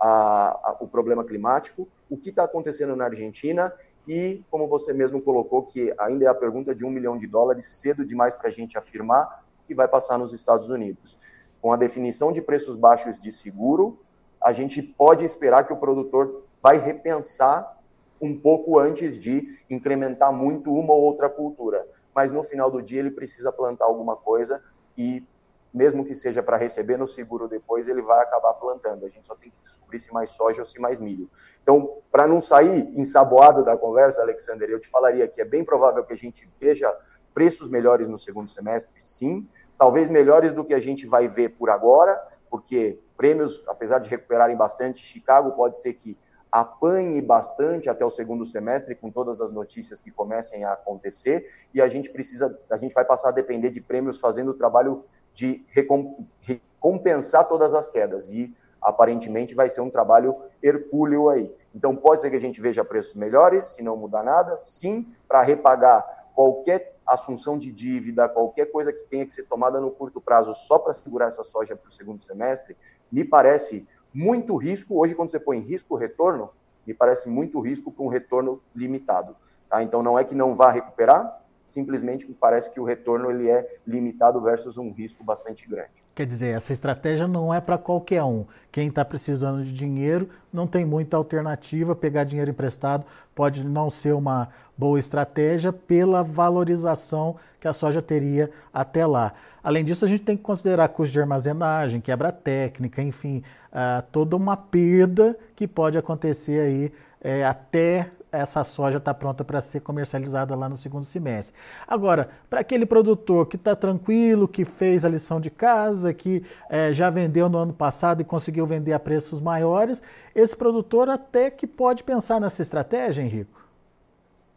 a, 0.00 0.70
a, 0.70 0.76
o 0.80 0.88
problema 0.88 1.24
climático, 1.24 1.88
o 2.10 2.16
que 2.16 2.30
está 2.30 2.44
acontecendo 2.44 2.96
na 2.96 3.04
Argentina 3.04 3.72
e, 4.08 4.44
como 4.50 4.66
você 4.66 4.92
mesmo 4.92 5.22
colocou, 5.22 5.62
que 5.62 5.94
ainda 5.98 6.24
é 6.24 6.28
a 6.28 6.34
pergunta 6.34 6.74
de 6.74 6.84
um 6.84 6.90
milhão 6.90 7.16
de 7.16 7.26
dólares, 7.26 7.66
cedo 7.66 8.04
demais 8.04 8.34
para 8.34 8.48
a 8.48 8.52
gente 8.52 8.76
afirmar 8.76 9.43
que 9.64 9.74
vai 9.74 9.88
passar 9.88 10.18
nos 10.18 10.32
Estados 10.32 10.68
Unidos. 10.68 11.18
Com 11.60 11.72
a 11.72 11.76
definição 11.76 12.30
de 12.30 12.42
preços 12.42 12.76
baixos 12.76 13.18
de 13.18 13.32
seguro, 13.32 13.98
a 14.42 14.52
gente 14.52 14.82
pode 14.82 15.24
esperar 15.24 15.64
que 15.64 15.72
o 15.72 15.76
produtor 15.76 16.44
vai 16.60 16.78
repensar 16.78 17.78
um 18.20 18.38
pouco 18.38 18.78
antes 18.78 19.18
de 19.18 19.58
incrementar 19.68 20.32
muito 20.32 20.72
uma 20.72 20.92
ou 20.92 21.02
outra 21.02 21.28
cultura. 21.28 21.86
Mas 22.14 22.30
no 22.30 22.42
final 22.42 22.70
do 22.70 22.82
dia 22.82 23.00
ele 23.00 23.10
precisa 23.10 23.50
plantar 23.50 23.86
alguma 23.86 24.16
coisa 24.16 24.62
e 24.96 25.26
mesmo 25.74 26.04
que 26.04 26.14
seja 26.14 26.40
para 26.40 26.56
receber 26.56 26.96
no 26.96 27.06
seguro 27.06 27.48
depois, 27.48 27.88
ele 27.88 28.00
vai 28.00 28.20
acabar 28.22 28.54
plantando. 28.54 29.04
A 29.04 29.08
gente 29.08 29.26
só 29.26 29.34
tem 29.34 29.50
que 29.50 29.56
descobrir 29.64 29.98
se 29.98 30.12
mais 30.12 30.30
soja 30.30 30.60
ou 30.60 30.64
se 30.64 30.78
mais 30.78 31.00
milho. 31.00 31.28
Então, 31.64 31.98
para 32.12 32.28
não 32.28 32.40
sair 32.40 32.88
ensaboado 32.96 33.64
da 33.64 33.76
conversa, 33.76 34.22
Alexander, 34.22 34.70
eu 34.70 34.78
te 34.78 34.88
falaria 34.88 35.26
que 35.26 35.40
é 35.40 35.44
bem 35.44 35.64
provável 35.64 36.04
que 36.04 36.12
a 36.12 36.16
gente 36.16 36.48
veja 36.60 36.96
preços 37.34 37.68
melhores 37.68 38.08
no 38.08 38.16
segundo 38.16 38.48
semestre, 38.48 38.94
sim. 39.02 39.46
Talvez 39.76 40.08
melhores 40.08 40.52
do 40.52 40.64
que 40.64 40.72
a 40.72 40.78
gente 40.78 41.06
vai 41.06 41.28
ver 41.28 41.50
por 41.50 41.68
agora, 41.68 42.16
porque 42.48 43.00
prêmios, 43.16 43.64
apesar 43.66 43.98
de 43.98 44.08
recuperarem 44.08 44.56
bastante, 44.56 45.04
Chicago 45.04 45.52
pode 45.52 45.78
ser 45.78 45.94
que 45.94 46.16
apanhe 46.50 47.20
bastante 47.20 47.90
até 47.90 48.04
o 48.04 48.10
segundo 48.10 48.44
semestre 48.44 48.94
com 48.94 49.10
todas 49.10 49.40
as 49.40 49.50
notícias 49.50 50.00
que 50.00 50.12
comecem 50.12 50.64
a 50.64 50.74
acontecer 50.74 51.50
e 51.74 51.82
a 51.82 51.88
gente 51.88 52.08
precisa, 52.08 52.56
a 52.70 52.76
gente 52.76 52.94
vai 52.94 53.04
passar 53.04 53.30
a 53.30 53.32
depender 53.32 53.70
de 53.70 53.80
prêmios 53.80 54.20
fazendo 54.20 54.52
o 54.52 54.54
trabalho 54.54 55.04
de 55.34 55.66
recompensar 55.68 57.48
todas 57.48 57.74
as 57.74 57.88
quedas. 57.88 58.30
E 58.30 58.54
aparentemente 58.80 59.54
vai 59.54 59.68
ser 59.68 59.80
um 59.80 59.90
trabalho 59.90 60.36
hercúleo 60.62 61.28
aí. 61.28 61.52
Então 61.74 61.96
pode 61.96 62.20
ser 62.20 62.30
que 62.30 62.36
a 62.36 62.40
gente 62.40 62.60
veja 62.60 62.84
preços 62.84 63.14
melhores, 63.14 63.64
se 63.64 63.82
não 63.82 63.96
mudar 63.96 64.22
nada, 64.22 64.56
sim, 64.58 65.12
para 65.26 65.42
repagar 65.42 66.23
qualquer 66.34 66.96
assunção 67.06 67.56
de 67.56 67.70
dívida, 67.70 68.28
qualquer 68.28 68.66
coisa 68.66 68.92
que 68.92 69.04
tenha 69.04 69.24
que 69.24 69.32
ser 69.32 69.44
tomada 69.44 69.80
no 69.80 69.90
curto 69.90 70.20
prazo 70.20 70.54
só 70.54 70.78
para 70.78 70.92
segurar 70.92 71.28
essa 71.28 71.42
soja 71.42 71.76
para 71.76 71.88
o 71.88 71.92
segundo 71.92 72.20
semestre, 72.20 72.76
me 73.10 73.24
parece 73.24 73.86
muito 74.12 74.56
risco. 74.56 74.98
Hoje, 74.98 75.14
quando 75.14 75.30
você 75.30 75.38
põe 75.38 75.58
risco-retorno, 75.58 76.50
me 76.86 76.92
parece 76.92 77.28
muito 77.28 77.60
risco 77.60 77.90
para 77.90 78.04
um 78.04 78.08
retorno 78.08 78.60
limitado. 78.74 79.36
Tá? 79.68 79.82
Então, 79.82 80.02
não 80.02 80.18
é 80.18 80.24
que 80.24 80.34
não 80.34 80.54
vá 80.54 80.70
recuperar, 80.70 81.42
simplesmente 81.64 82.26
me 82.26 82.34
parece 82.34 82.70
que 82.70 82.80
o 82.80 82.84
retorno 82.84 83.30
ele 83.30 83.48
é 83.48 83.78
limitado 83.86 84.40
versus 84.40 84.76
um 84.76 84.92
risco 84.92 85.24
bastante 85.24 85.66
grande. 85.68 86.03
Quer 86.14 86.26
dizer, 86.26 86.54
essa 86.54 86.72
estratégia 86.72 87.26
não 87.26 87.52
é 87.52 87.60
para 87.60 87.76
qualquer 87.76 88.22
um. 88.22 88.44
Quem 88.70 88.86
está 88.86 89.04
precisando 89.04 89.64
de 89.64 89.72
dinheiro 89.72 90.28
não 90.52 90.64
tem 90.64 90.84
muita 90.84 91.16
alternativa. 91.16 91.96
Pegar 91.96 92.22
dinheiro 92.22 92.52
emprestado 92.52 93.04
pode 93.34 93.64
não 93.64 93.90
ser 93.90 94.14
uma 94.14 94.48
boa 94.78 94.98
estratégia 94.98 95.72
pela 95.72 96.22
valorização 96.22 97.36
que 97.60 97.66
a 97.66 97.72
soja 97.72 98.00
teria 98.00 98.48
até 98.72 99.04
lá. 99.04 99.32
Além 99.62 99.84
disso, 99.84 100.04
a 100.04 100.08
gente 100.08 100.22
tem 100.22 100.36
que 100.36 100.42
considerar 100.42 100.88
custo 100.88 101.12
de 101.12 101.20
armazenagem, 101.20 102.00
quebra 102.00 102.30
técnica, 102.30 103.02
enfim, 103.02 103.42
uh, 103.72 104.02
toda 104.12 104.36
uma 104.36 104.56
perda 104.56 105.36
que 105.56 105.66
pode 105.66 105.98
acontecer 105.98 106.60
aí 106.60 106.92
é, 107.20 107.44
até 107.44 108.10
essa 108.36 108.64
soja 108.64 108.98
está 108.98 109.14
pronta 109.14 109.44
para 109.44 109.60
ser 109.60 109.80
comercializada 109.80 110.54
lá 110.54 110.68
no 110.68 110.76
segundo 110.76 111.04
semestre. 111.04 111.54
Agora, 111.86 112.28
para 112.48 112.60
aquele 112.60 112.86
produtor 112.86 113.46
que 113.46 113.56
está 113.56 113.74
tranquilo, 113.74 114.48
que 114.48 114.64
fez 114.64 115.04
a 115.04 115.08
lição 115.08 115.40
de 115.40 115.50
casa, 115.50 116.12
que 116.12 116.42
é, 116.68 116.92
já 116.92 117.10
vendeu 117.10 117.48
no 117.48 117.58
ano 117.58 117.72
passado 117.72 118.20
e 118.20 118.24
conseguiu 118.24 118.66
vender 118.66 118.92
a 118.92 118.98
preços 118.98 119.40
maiores, 119.40 120.02
esse 120.34 120.56
produtor 120.56 121.08
até 121.08 121.50
que 121.50 121.66
pode 121.66 122.04
pensar 122.04 122.40
nessa 122.40 122.62
estratégia, 122.62 123.22
Henrico? 123.22 123.64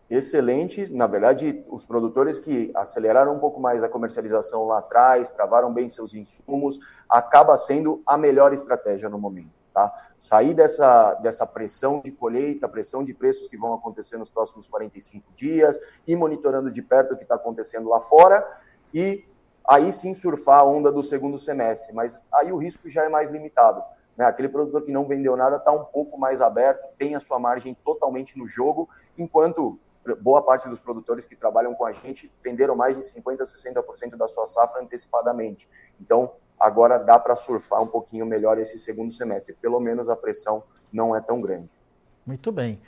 Excelente. 0.09 0.89
Na 0.91 1.05
verdade, 1.05 1.65
os 1.69 1.85
produtores 1.85 2.39
que 2.39 2.71
aceleraram 2.73 3.35
um 3.35 3.39
pouco 3.39 3.59
mais 3.59 3.83
a 3.83 3.89
comercialização 3.89 4.65
lá 4.65 4.79
atrás, 4.79 5.29
travaram 5.29 5.73
bem 5.73 5.89
seus 5.89 6.13
insumos, 6.13 6.79
acaba 7.09 7.57
sendo 7.57 8.01
a 8.05 8.17
melhor 8.17 8.53
estratégia 8.53 9.09
no 9.09 9.19
momento. 9.19 9.56
Tá? 9.77 9.93
Sair 10.17 10.55
dessa, 10.55 11.13
dessa 11.21 11.45
pressão 11.45 12.01
de 12.03 12.11
colheita, 12.11 12.67
pressão 12.67 13.03
de 13.03 13.13
preços 13.13 13.47
que 13.47 13.55
vão 13.55 13.75
acontecer 13.75 14.17
nos 14.17 14.27
próximos 14.27 14.67
45 14.67 15.31
dias, 15.35 15.77
e 16.07 16.15
monitorando 16.15 16.71
de 16.71 16.81
perto 16.81 17.13
o 17.13 17.15
que 17.15 17.21
está 17.21 17.35
acontecendo 17.35 17.87
lá 17.87 17.99
fora, 17.99 18.43
e 18.91 19.23
aí 19.69 19.93
sim 19.93 20.15
surfar 20.15 20.61
a 20.61 20.63
onda 20.63 20.91
do 20.91 21.03
segundo 21.03 21.37
semestre. 21.37 21.93
Mas 21.93 22.25
aí 22.33 22.51
o 22.51 22.57
risco 22.57 22.89
já 22.89 23.05
é 23.05 23.09
mais 23.09 23.29
limitado. 23.29 23.83
Né? 24.17 24.25
Aquele 24.25 24.49
produtor 24.49 24.81
que 24.81 24.91
não 24.91 25.05
vendeu 25.05 25.37
nada 25.37 25.57
está 25.57 25.71
um 25.71 25.85
pouco 25.85 26.17
mais 26.17 26.41
aberto, 26.41 26.83
tem 26.97 27.13
a 27.13 27.19
sua 27.19 27.37
margem 27.37 27.77
totalmente 27.85 28.35
no 28.35 28.47
jogo, 28.47 28.89
enquanto 29.15 29.79
boa 30.21 30.41
parte 30.41 30.67
dos 30.67 30.79
produtores 30.79 31.23
que 31.23 31.35
trabalham 31.35 31.75
com 31.75 31.85
a 31.85 31.91
gente 31.91 32.33
venderam 32.43 32.75
mais 32.75 32.95
de 32.95 33.03
50%, 33.03 33.41
60% 33.41 34.15
da 34.15 34.27
sua 34.27 34.47
safra 34.47 34.81
antecipadamente. 34.81 35.69
Então, 36.01 36.33
agora 36.59 36.97
dá 36.97 37.19
para 37.19 37.35
surfar 37.35 37.81
um 37.81 37.87
pouquinho 37.87 38.25
melhor 38.25 38.57
esse 38.57 38.77
segundo 38.77 39.11
semestre. 39.11 39.55
Pelo 39.61 39.79
menos 39.79 40.09
a 40.09 40.15
pressão 40.15 40.63
não 40.91 41.15
é 41.15 41.21
tão 41.21 41.41
grande. 41.41 41.69
Muito 42.25 42.51
bem. 42.51 42.79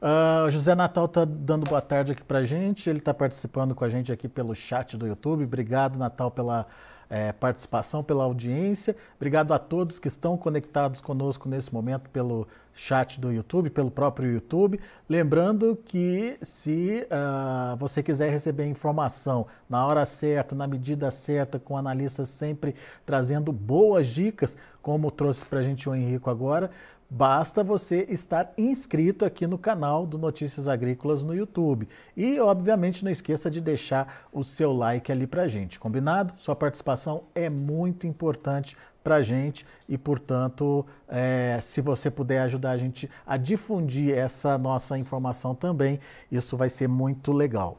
Uh, 0.00 0.48
José 0.50 0.74
Natal 0.74 1.06
está 1.06 1.24
dando 1.24 1.68
boa 1.68 1.80
tarde 1.82 2.12
aqui 2.12 2.22
para 2.22 2.38
a 2.38 2.44
gente. 2.44 2.88
Ele 2.88 3.00
está 3.00 3.12
participando 3.12 3.74
com 3.74 3.84
a 3.84 3.88
gente 3.88 4.12
aqui 4.12 4.28
pelo 4.28 4.54
chat 4.54 4.96
do 4.96 5.06
YouTube. 5.06 5.44
Obrigado, 5.44 5.98
Natal, 5.98 6.30
pela 6.30 6.66
é, 7.10 7.32
participação, 7.32 8.02
pela 8.02 8.24
audiência. 8.24 8.96
Obrigado 9.16 9.52
a 9.54 9.58
todos 9.58 9.98
que 9.98 10.08
estão 10.08 10.36
conectados 10.36 11.00
conosco 11.00 11.48
nesse 11.48 11.72
momento 11.72 12.10
pelo 12.10 12.46
chat 12.74 13.20
do 13.20 13.32
YouTube, 13.32 13.70
pelo 13.70 13.90
próprio 13.90 14.32
YouTube. 14.32 14.78
Lembrando 15.08 15.76
que 15.84 16.38
se 16.40 17.06
uh, 17.10 17.76
você 17.76 18.02
quiser 18.02 18.30
receber 18.30 18.66
informação 18.66 19.46
na 19.68 19.84
hora 19.84 20.06
certa, 20.06 20.54
na 20.54 20.66
medida 20.66 21.10
certa, 21.10 21.58
com 21.58 21.76
analistas 21.76 22.28
sempre 22.28 22.74
trazendo 23.04 23.52
boas 23.52 24.06
dicas, 24.06 24.56
como 24.80 25.10
trouxe 25.10 25.44
para 25.44 25.58
a 25.58 25.62
gente 25.62 25.88
o 25.88 25.94
Henrico 25.94 26.30
agora, 26.30 26.70
Basta 27.10 27.64
você 27.64 28.06
estar 28.10 28.52
inscrito 28.58 29.24
aqui 29.24 29.46
no 29.46 29.56
canal 29.56 30.04
do 30.04 30.18
Notícias 30.18 30.68
Agrícolas 30.68 31.24
no 31.24 31.34
YouTube. 31.34 31.88
E, 32.14 32.38
obviamente, 32.38 33.02
não 33.02 33.10
esqueça 33.10 33.50
de 33.50 33.62
deixar 33.62 34.28
o 34.30 34.44
seu 34.44 34.74
like 34.74 35.10
ali 35.10 35.26
para 35.26 35.48
gente, 35.48 35.78
combinado? 35.78 36.34
Sua 36.36 36.54
participação 36.54 37.22
é 37.34 37.48
muito 37.48 38.06
importante 38.06 38.76
para 39.02 39.22
gente 39.22 39.64
e, 39.88 39.96
portanto, 39.96 40.84
é, 41.08 41.58
se 41.62 41.80
você 41.80 42.10
puder 42.10 42.40
ajudar 42.40 42.72
a 42.72 42.76
gente 42.76 43.10
a 43.26 43.38
difundir 43.38 44.14
essa 44.14 44.58
nossa 44.58 44.98
informação 44.98 45.54
também, 45.54 45.98
isso 46.30 46.58
vai 46.58 46.68
ser 46.68 46.88
muito 46.88 47.32
legal. 47.32 47.78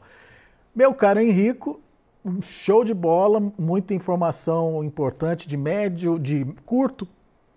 Meu 0.74 0.92
caro 0.92 1.20
Henrico, 1.20 1.80
show 2.42 2.84
de 2.84 2.92
bola, 2.92 3.40
muita 3.56 3.94
informação 3.94 4.82
importante 4.82 5.46
de 5.46 5.56
médio, 5.56 6.18
de 6.18 6.44
curto 6.66 7.06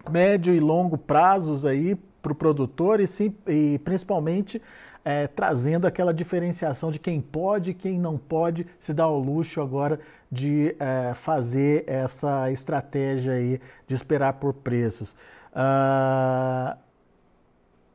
médio 0.10 0.54
e 0.54 0.60
longo 0.60 0.98
prazos 0.98 1.66
aí 1.66 1.96
para 2.22 2.32
o 2.32 2.36
produtor 2.36 3.00
e, 3.00 3.08
sim, 3.08 3.36
e 3.48 3.80
principalmente 3.80 4.62
é, 5.06 5.28
trazendo 5.28 5.86
aquela 5.86 6.14
diferenciação 6.14 6.90
de 6.90 6.98
quem 6.98 7.20
pode 7.20 7.72
e 7.72 7.74
quem 7.74 8.00
não 8.00 8.18
pode 8.18 8.66
se 8.80 8.94
dar 8.94 9.08
o 9.08 9.20
luxo 9.20 9.62
agora 9.62 10.00
de 10.32 10.76
é, 10.80 11.14
fazer 11.14 11.84
essa 11.88 12.50
estratégia 12.52 13.34
aí 13.34 13.60
de 13.86 13.94
esperar 13.94 14.34
por 14.34 14.54
preços. 14.54 15.16
Uh, 15.54 16.76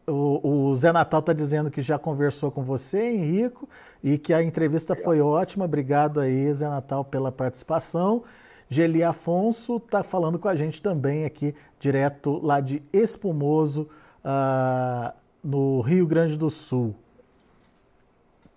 o, 0.06 0.68
o, 0.70 0.76
Zé 0.76 0.92
Natal 0.92 1.20
está 1.20 1.32
dizendo 1.32 1.70
que 1.70 1.82
já 1.82 1.98
conversou 1.98 2.50
com 2.50 2.62
você, 2.62 3.02
Henrico, 3.10 3.68
e 4.02 4.16
que 4.16 4.32
a 4.32 4.42
entrevista 4.42 4.94
foi 4.94 5.20
ótima. 5.20 5.64
Obrigado 5.64 6.20
aí, 6.20 6.52
Zé 6.54 6.68
Natal, 6.68 7.04
pela 7.04 7.32
participação. 7.32 8.22
Geli 8.68 9.02
Afonso 9.02 9.76
está 9.76 10.02
falando 10.02 10.38
com 10.38 10.48
a 10.48 10.54
gente 10.54 10.82
também 10.82 11.24
aqui, 11.24 11.54
direto 11.80 12.38
lá 12.44 12.60
de 12.60 12.82
Espumoso, 12.92 13.88
uh, 14.24 15.12
no 15.42 15.80
Rio 15.80 16.06
Grande 16.06 16.36
do 16.36 16.50
Sul. 16.50 16.94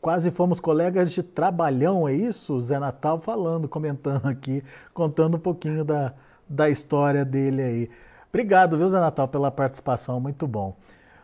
Quase 0.02 0.32
fomos 0.32 0.60
colegas 0.60 1.12
de 1.12 1.22
trabalhão, 1.22 2.08
é 2.08 2.14
isso? 2.14 2.60
Zé 2.60 2.80
Natal 2.80 3.20
falando, 3.20 3.70
comentando 3.70 4.26
aqui, 4.26 4.64
contando 4.94 5.38
um 5.38 5.40
pouquinho 5.40 5.86
da, 5.86 6.14
da 6.50 6.70
história 6.70 7.24
dele 7.24 7.62
aí. 7.62 7.90
Obrigado, 8.30 8.78
viu, 8.78 8.90
Zé 8.90 9.00
Natal, 9.00 9.28
pela 9.28 9.52
participação, 9.52 10.20
muito 10.20 10.48
bom. 10.48 10.76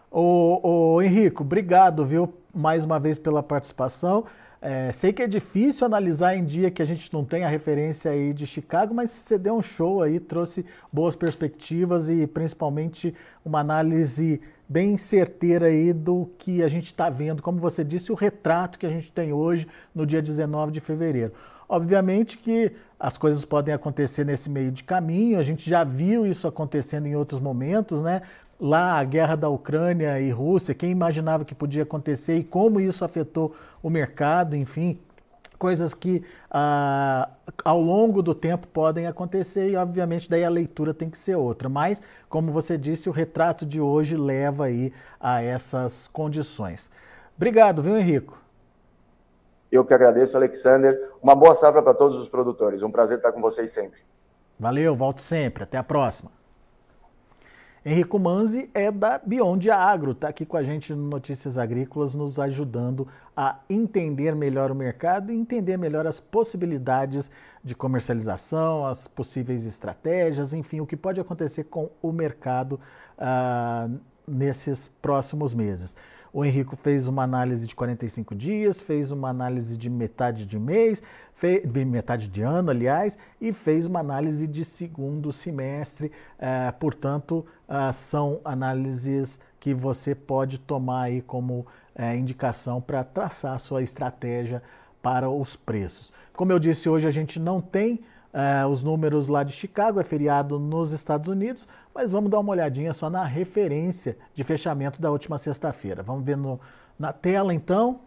Ô 0.09 1.01
Henrico, 1.01 1.43
obrigado, 1.43 2.05
viu, 2.05 2.33
mais 2.53 2.85
uma 2.85 2.99
vez 2.99 3.19
pela 3.19 3.43
participação. 3.43 4.25
É, 4.59 4.91
sei 4.91 5.13
que 5.13 5.21
é 5.21 5.27
difícil 5.27 5.85
analisar 5.85 6.35
em 6.35 6.43
dia 6.43 6.71
que 6.71 6.81
a 6.81 6.85
gente 6.85 7.13
não 7.13 7.23
tem 7.23 7.43
a 7.43 7.47
referência 7.47 8.09
aí 8.11 8.33
de 8.33 8.47
Chicago, 8.47 8.93
mas 8.93 9.11
você 9.11 9.37
deu 9.37 9.55
um 9.55 9.61
show 9.61 10.01
aí, 10.01 10.19
trouxe 10.19 10.65
boas 10.91 11.15
perspectivas 11.15 12.09
e 12.09 12.25
principalmente 12.25 13.13
uma 13.45 13.59
análise 13.59 14.41
bem 14.67 14.97
certeira 14.97 15.67
aí 15.67 15.93
do 15.93 16.29
que 16.37 16.63
a 16.63 16.67
gente 16.67 16.87
está 16.87 17.09
vendo, 17.09 17.41
como 17.41 17.59
você 17.59 17.83
disse, 17.83 18.11
o 18.11 18.15
retrato 18.15 18.79
que 18.79 18.85
a 18.85 18.89
gente 18.89 19.11
tem 19.11 19.31
hoje 19.31 19.67
no 19.93 20.05
dia 20.05 20.21
19 20.21 20.71
de 20.71 20.79
fevereiro. 20.79 21.33
Obviamente 21.69 22.37
que 22.37 22.71
as 22.99 23.17
coisas 23.17 23.45
podem 23.45 23.73
acontecer 23.73 24.25
nesse 24.25 24.49
meio 24.49 24.71
de 24.71 24.83
caminho, 24.83 25.37
a 25.37 25.43
gente 25.43 25.69
já 25.69 25.83
viu 25.83 26.25
isso 26.25 26.47
acontecendo 26.47 27.05
em 27.05 27.15
outros 27.15 27.39
momentos, 27.39 28.01
né? 28.01 28.21
Lá 28.59 28.97
a 28.97 29.03
guerra 29.03 29.35
da 29.35 29.49
Ucrânia 29.49 30.19
e 30.19 30.31
Rússia, 30.31 30.73
quem 30.73 30.89
imaginava 30.89 31.45
que 31.45 31.53
podia 31.53 31.83
acontecer 31.83 32.35
e 32.37 32.43
como 32.43 32.79
isso 32.79 33.05
afetou 33.05 33.55
o 33.83 33.89
mercado, 33.89 34.55
enfim, 34.55 34.99
coisas 35.57 35.93
que 35.93 36.23
ah, 36.49 37.29
ao 37.63 37.81
longo 37.81 38.21
do 38.21 38.33
tempo 38.33 38.67
podem 38.67 39.07
acontecer 39.07 39.69
e 39.69 39.75
obviamente 39.75 40.29
daí 40.29 40.43
a 40.43 40.49
leitura 40.49 40.93
tem 40.93 41.09
que 41.09 41.17
ser 41.17 41.35
outra. 41.35 41.69
Mas, 41.69 42.01
como 42.29 42.51
você 42.51 42.77
disse, 42.77 43.09
o 43.09 43.11
retrato 43.11 43.65
de 43.65 43.81
hoje 43.81 44.15
leva 44.15 44.65
aí 44.65 44.93
a 45.19 45.41
essas 45.41 46.07
condições. 46.07 46.89
Obrigado, 47.35 47.81
viu, 47.83 47.97
Henrico? 47.97 48.37
Eu 49.71 49.83
que 49.83 49.93
agradeço, 49.93 50.37
Alexander. 50.37 51.11
Uma 51.21 51.35
boa 51.35 51.53
safra 51.53 51.81
para 51.81 51.93
todos 51.93 52.17
os 52.17 52.29
produtores. 52.29 52.81
Um 52.81 52.91
prazer 52.91 53.17
estar 53.17 53.31
com 53.31 53.41
vocês 53.41 53.69
sempre. 53.71 53.99
Valeu, 54.59 54.95
volto 54.95 55.21
sempre. 55.21 55.63
Até 55.63 55.77
a 55.77 55.83
próxima. 55.83 56.31
Henrico 57.89 58.19
Manzi 58.19 58.69
é 58.73 58.91
da 58.91 59.17
Beyond 59.17 59.71
Agro, 59.71 60.11
está 60.11 60.27
aqui 60.27 60.45
com 60.45 60.57
a 60.57 60.61
gente 60.61 60.93
no 60.93 61.07
Notícias 61.07 61.57
Agrícolas, 61.57 62.13
nos 62.13 62.37
ajudando 62.37 63.07
a 63.33 63.59
entender 63.69 64.35
melhor 64.35 64.69
o 64.71 64.75
mercado 64.75 65.31
e 65.31 65.37
entender 65.37 65.77
melhor 65.77 66.05
as 66.05 66.19
possibilidades 66.19 67.31
de 67.63 67.73
comercialização, 67.73 68.85
as 68.85 69.07
possíveis 69.07 69.65
estratégias, 69.65 70.51
enfim, 70.51 70.81
o 70.81 70.85
que 70.85 70.97
pode 70.97 71.21
acontecer 71.21 71.63
com 71.63 71.89
o 72.01 72.11
mercado 72.11 72.77
ah, 73.17 73.87
nesses 74.27 74.89
próximos 75.01 75.53
meses. 75.53 75.95
O 76.33 76.43
Henrico 76.43 76.75
fez 76.75 77.07
uma 77.07 77.23
análise 77.23 77.65
de 77.65 77.73
45 77.73 78.35
dias, 78.35 78.81
fez 78.81 79.11
uma 79.11 79.29
análise 79.29 79.77
de 79.77 79.89
metade 79.89 80.45
de 80.45 80.59
mês, 80.59 81.01
fez, 81.37 81.63
metade 81.85 82.27
de 82.27 82.41
ano, 82.41 82.71
aliás, 82.71 83.17
e 83.39 83.53
fez 83.53 83.85
uma 83.85 83.99
análise 83.99 84.45
de 84.47 84.65
segundo 84.65 85.31
semestre. 85.31 86.11
É, 86.37 86.71
portanto, 86.71 87.45
é, 87.67 87.93
são 87.93 88.41
análises 88.43 89.39
que 89.59 89.73
você 89.73 90.13
pode 90.13 90.57
tomar 90.57 91.03
aí 91.03 91.21
como 91.21 91.65
é, 91.95 92.15
indicação 92.15 92.81
para 92.81 93.03
traçar 93.03 93.53
a 93.53 93.59
sua 93.59 93.81
estratégia 93.81 94.61
para 95.01 95.29
os 95.29 95.55
preços. 95.55 96.11
Como 96.33 96.51
eu 96.51 96.59
disse, 96.59 96.89
hoje 96.89 97.07
a 97.07 97.11
gente 97.11 97.39
não 97.39 97.61
tem 97.61 98.01
uh, 98.33 98.67
os 98.67 98.83
números 98.83 99.27
lá 99.27 99.43
de 99.43 99.53
Chicago, 99.53 99.99
é 99.99 100.03
feriado 100.03 100.59
nos 100.59 100.91
Estados 100.91 101.29
Unidos, 101.29 101.67
mas 101.93 102.11
vamos 102.11 102.29
dar 102.29 102.39
uma 102.39 102.51
olhadinha 102.51 102.93
só 102.93 103.09
na 103.09 103.23
referência 103.23 104.17
de 104.33 104.43
fechamento 104.43 105.01
da 105.01 105.11
última 105.11 105.37
sexta-feira. 105.37 106.03
Vamos 106.03 106.25
ver 106.25 106.35
no, 106.35 106.59
na 106.97 107.13
tela 107.13 107.53
então. 107.53 108.01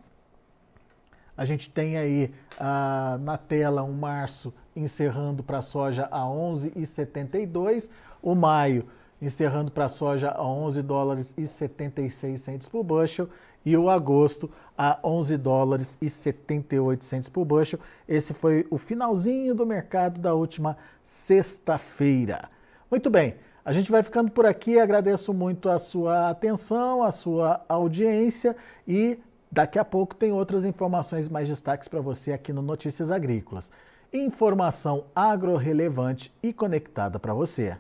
A 1.41 1.47
gente 1.47 1.71
tem 1.71 1.97
aí 1.97 2.31
uh, 2.61 3.17
na 3.23 3.39
tela 3.39 3.83
um 3.83 3.95
março 3.95 4.53
encerrando 4.77 5.43
para 5.43 5.57
a 5.57 5.63
soja 5.63 6.07
a 6.11 6.21
11,72, 6.21 7.89
o 8.21 8.35
maio 8.35 8.85
encerrando 9.23 9.73
para 9.73 9.87
a 9.87 9.89
soja 9.89 10.33
a 10.33 10.45
11 10.45 10.83
dólares 10.83 11.35
e 11.39 11.47
76 11.47 12.39
centos 12.39 12.69
por 12.69 12.85
bushel 12.85 13.27
e 13.65 13.75
o 13.75 13.89
agosto 13.89 14.51
a 14.77 14.99
11 15.03 15.39
dólares 15.39 15.97
e 15.99 16.11
78 16.11 17.07
centos 17.07 17.31
por 17.31 17.47
bushel. 17.47 17.81
Esse 18.07 18.35
foi 18.35 18.67
o 18.71 18.77
finalzinho 18.77 19.55
do 19.55 19.65
mercado 19.65 20.21
da 20.21 20.35
última 20.35 20.77
sexta-feira. 21.03 22.51
Muito 22.91 23.09
bem, 23.09 23.37
a 23.65 23.73
gente 23.73 23.91
vai 23.91 24.03
ficando 24.03 24.31
por 24.31 24.45
aqui. 24.45 24.79
Agradeço 24.79 25.33
muito 25.33 25.71
a 25.71 25.79
sua 25.79 26.29
atenção, 26.29 27.03
a 27.03 27.11
sua 27.11 27.65
audiência 27.67 28.55
e 28.87 29.19
Daqui 29.53 29.81
a 29.81 29.85
pouco 29.85 30.15
tem 30.15 30.31
outras 30.31 30.65
informações 30.65 31.29
mais 31.29 31.49
destaques 31.49 31.89
para 31.89 32.01
você 32.01 32.33
aqui 32.33 32.53
no 32.53 32.63
Notícias 32.63 33.11
Agrícolas. 33.11 33.73
Informação 34.13 35.07
agro-relevante 35.15 36.33
e 36.41 36.53
conectada 36.53 37.19
para 37.19 37.35
você. 37.35 37.77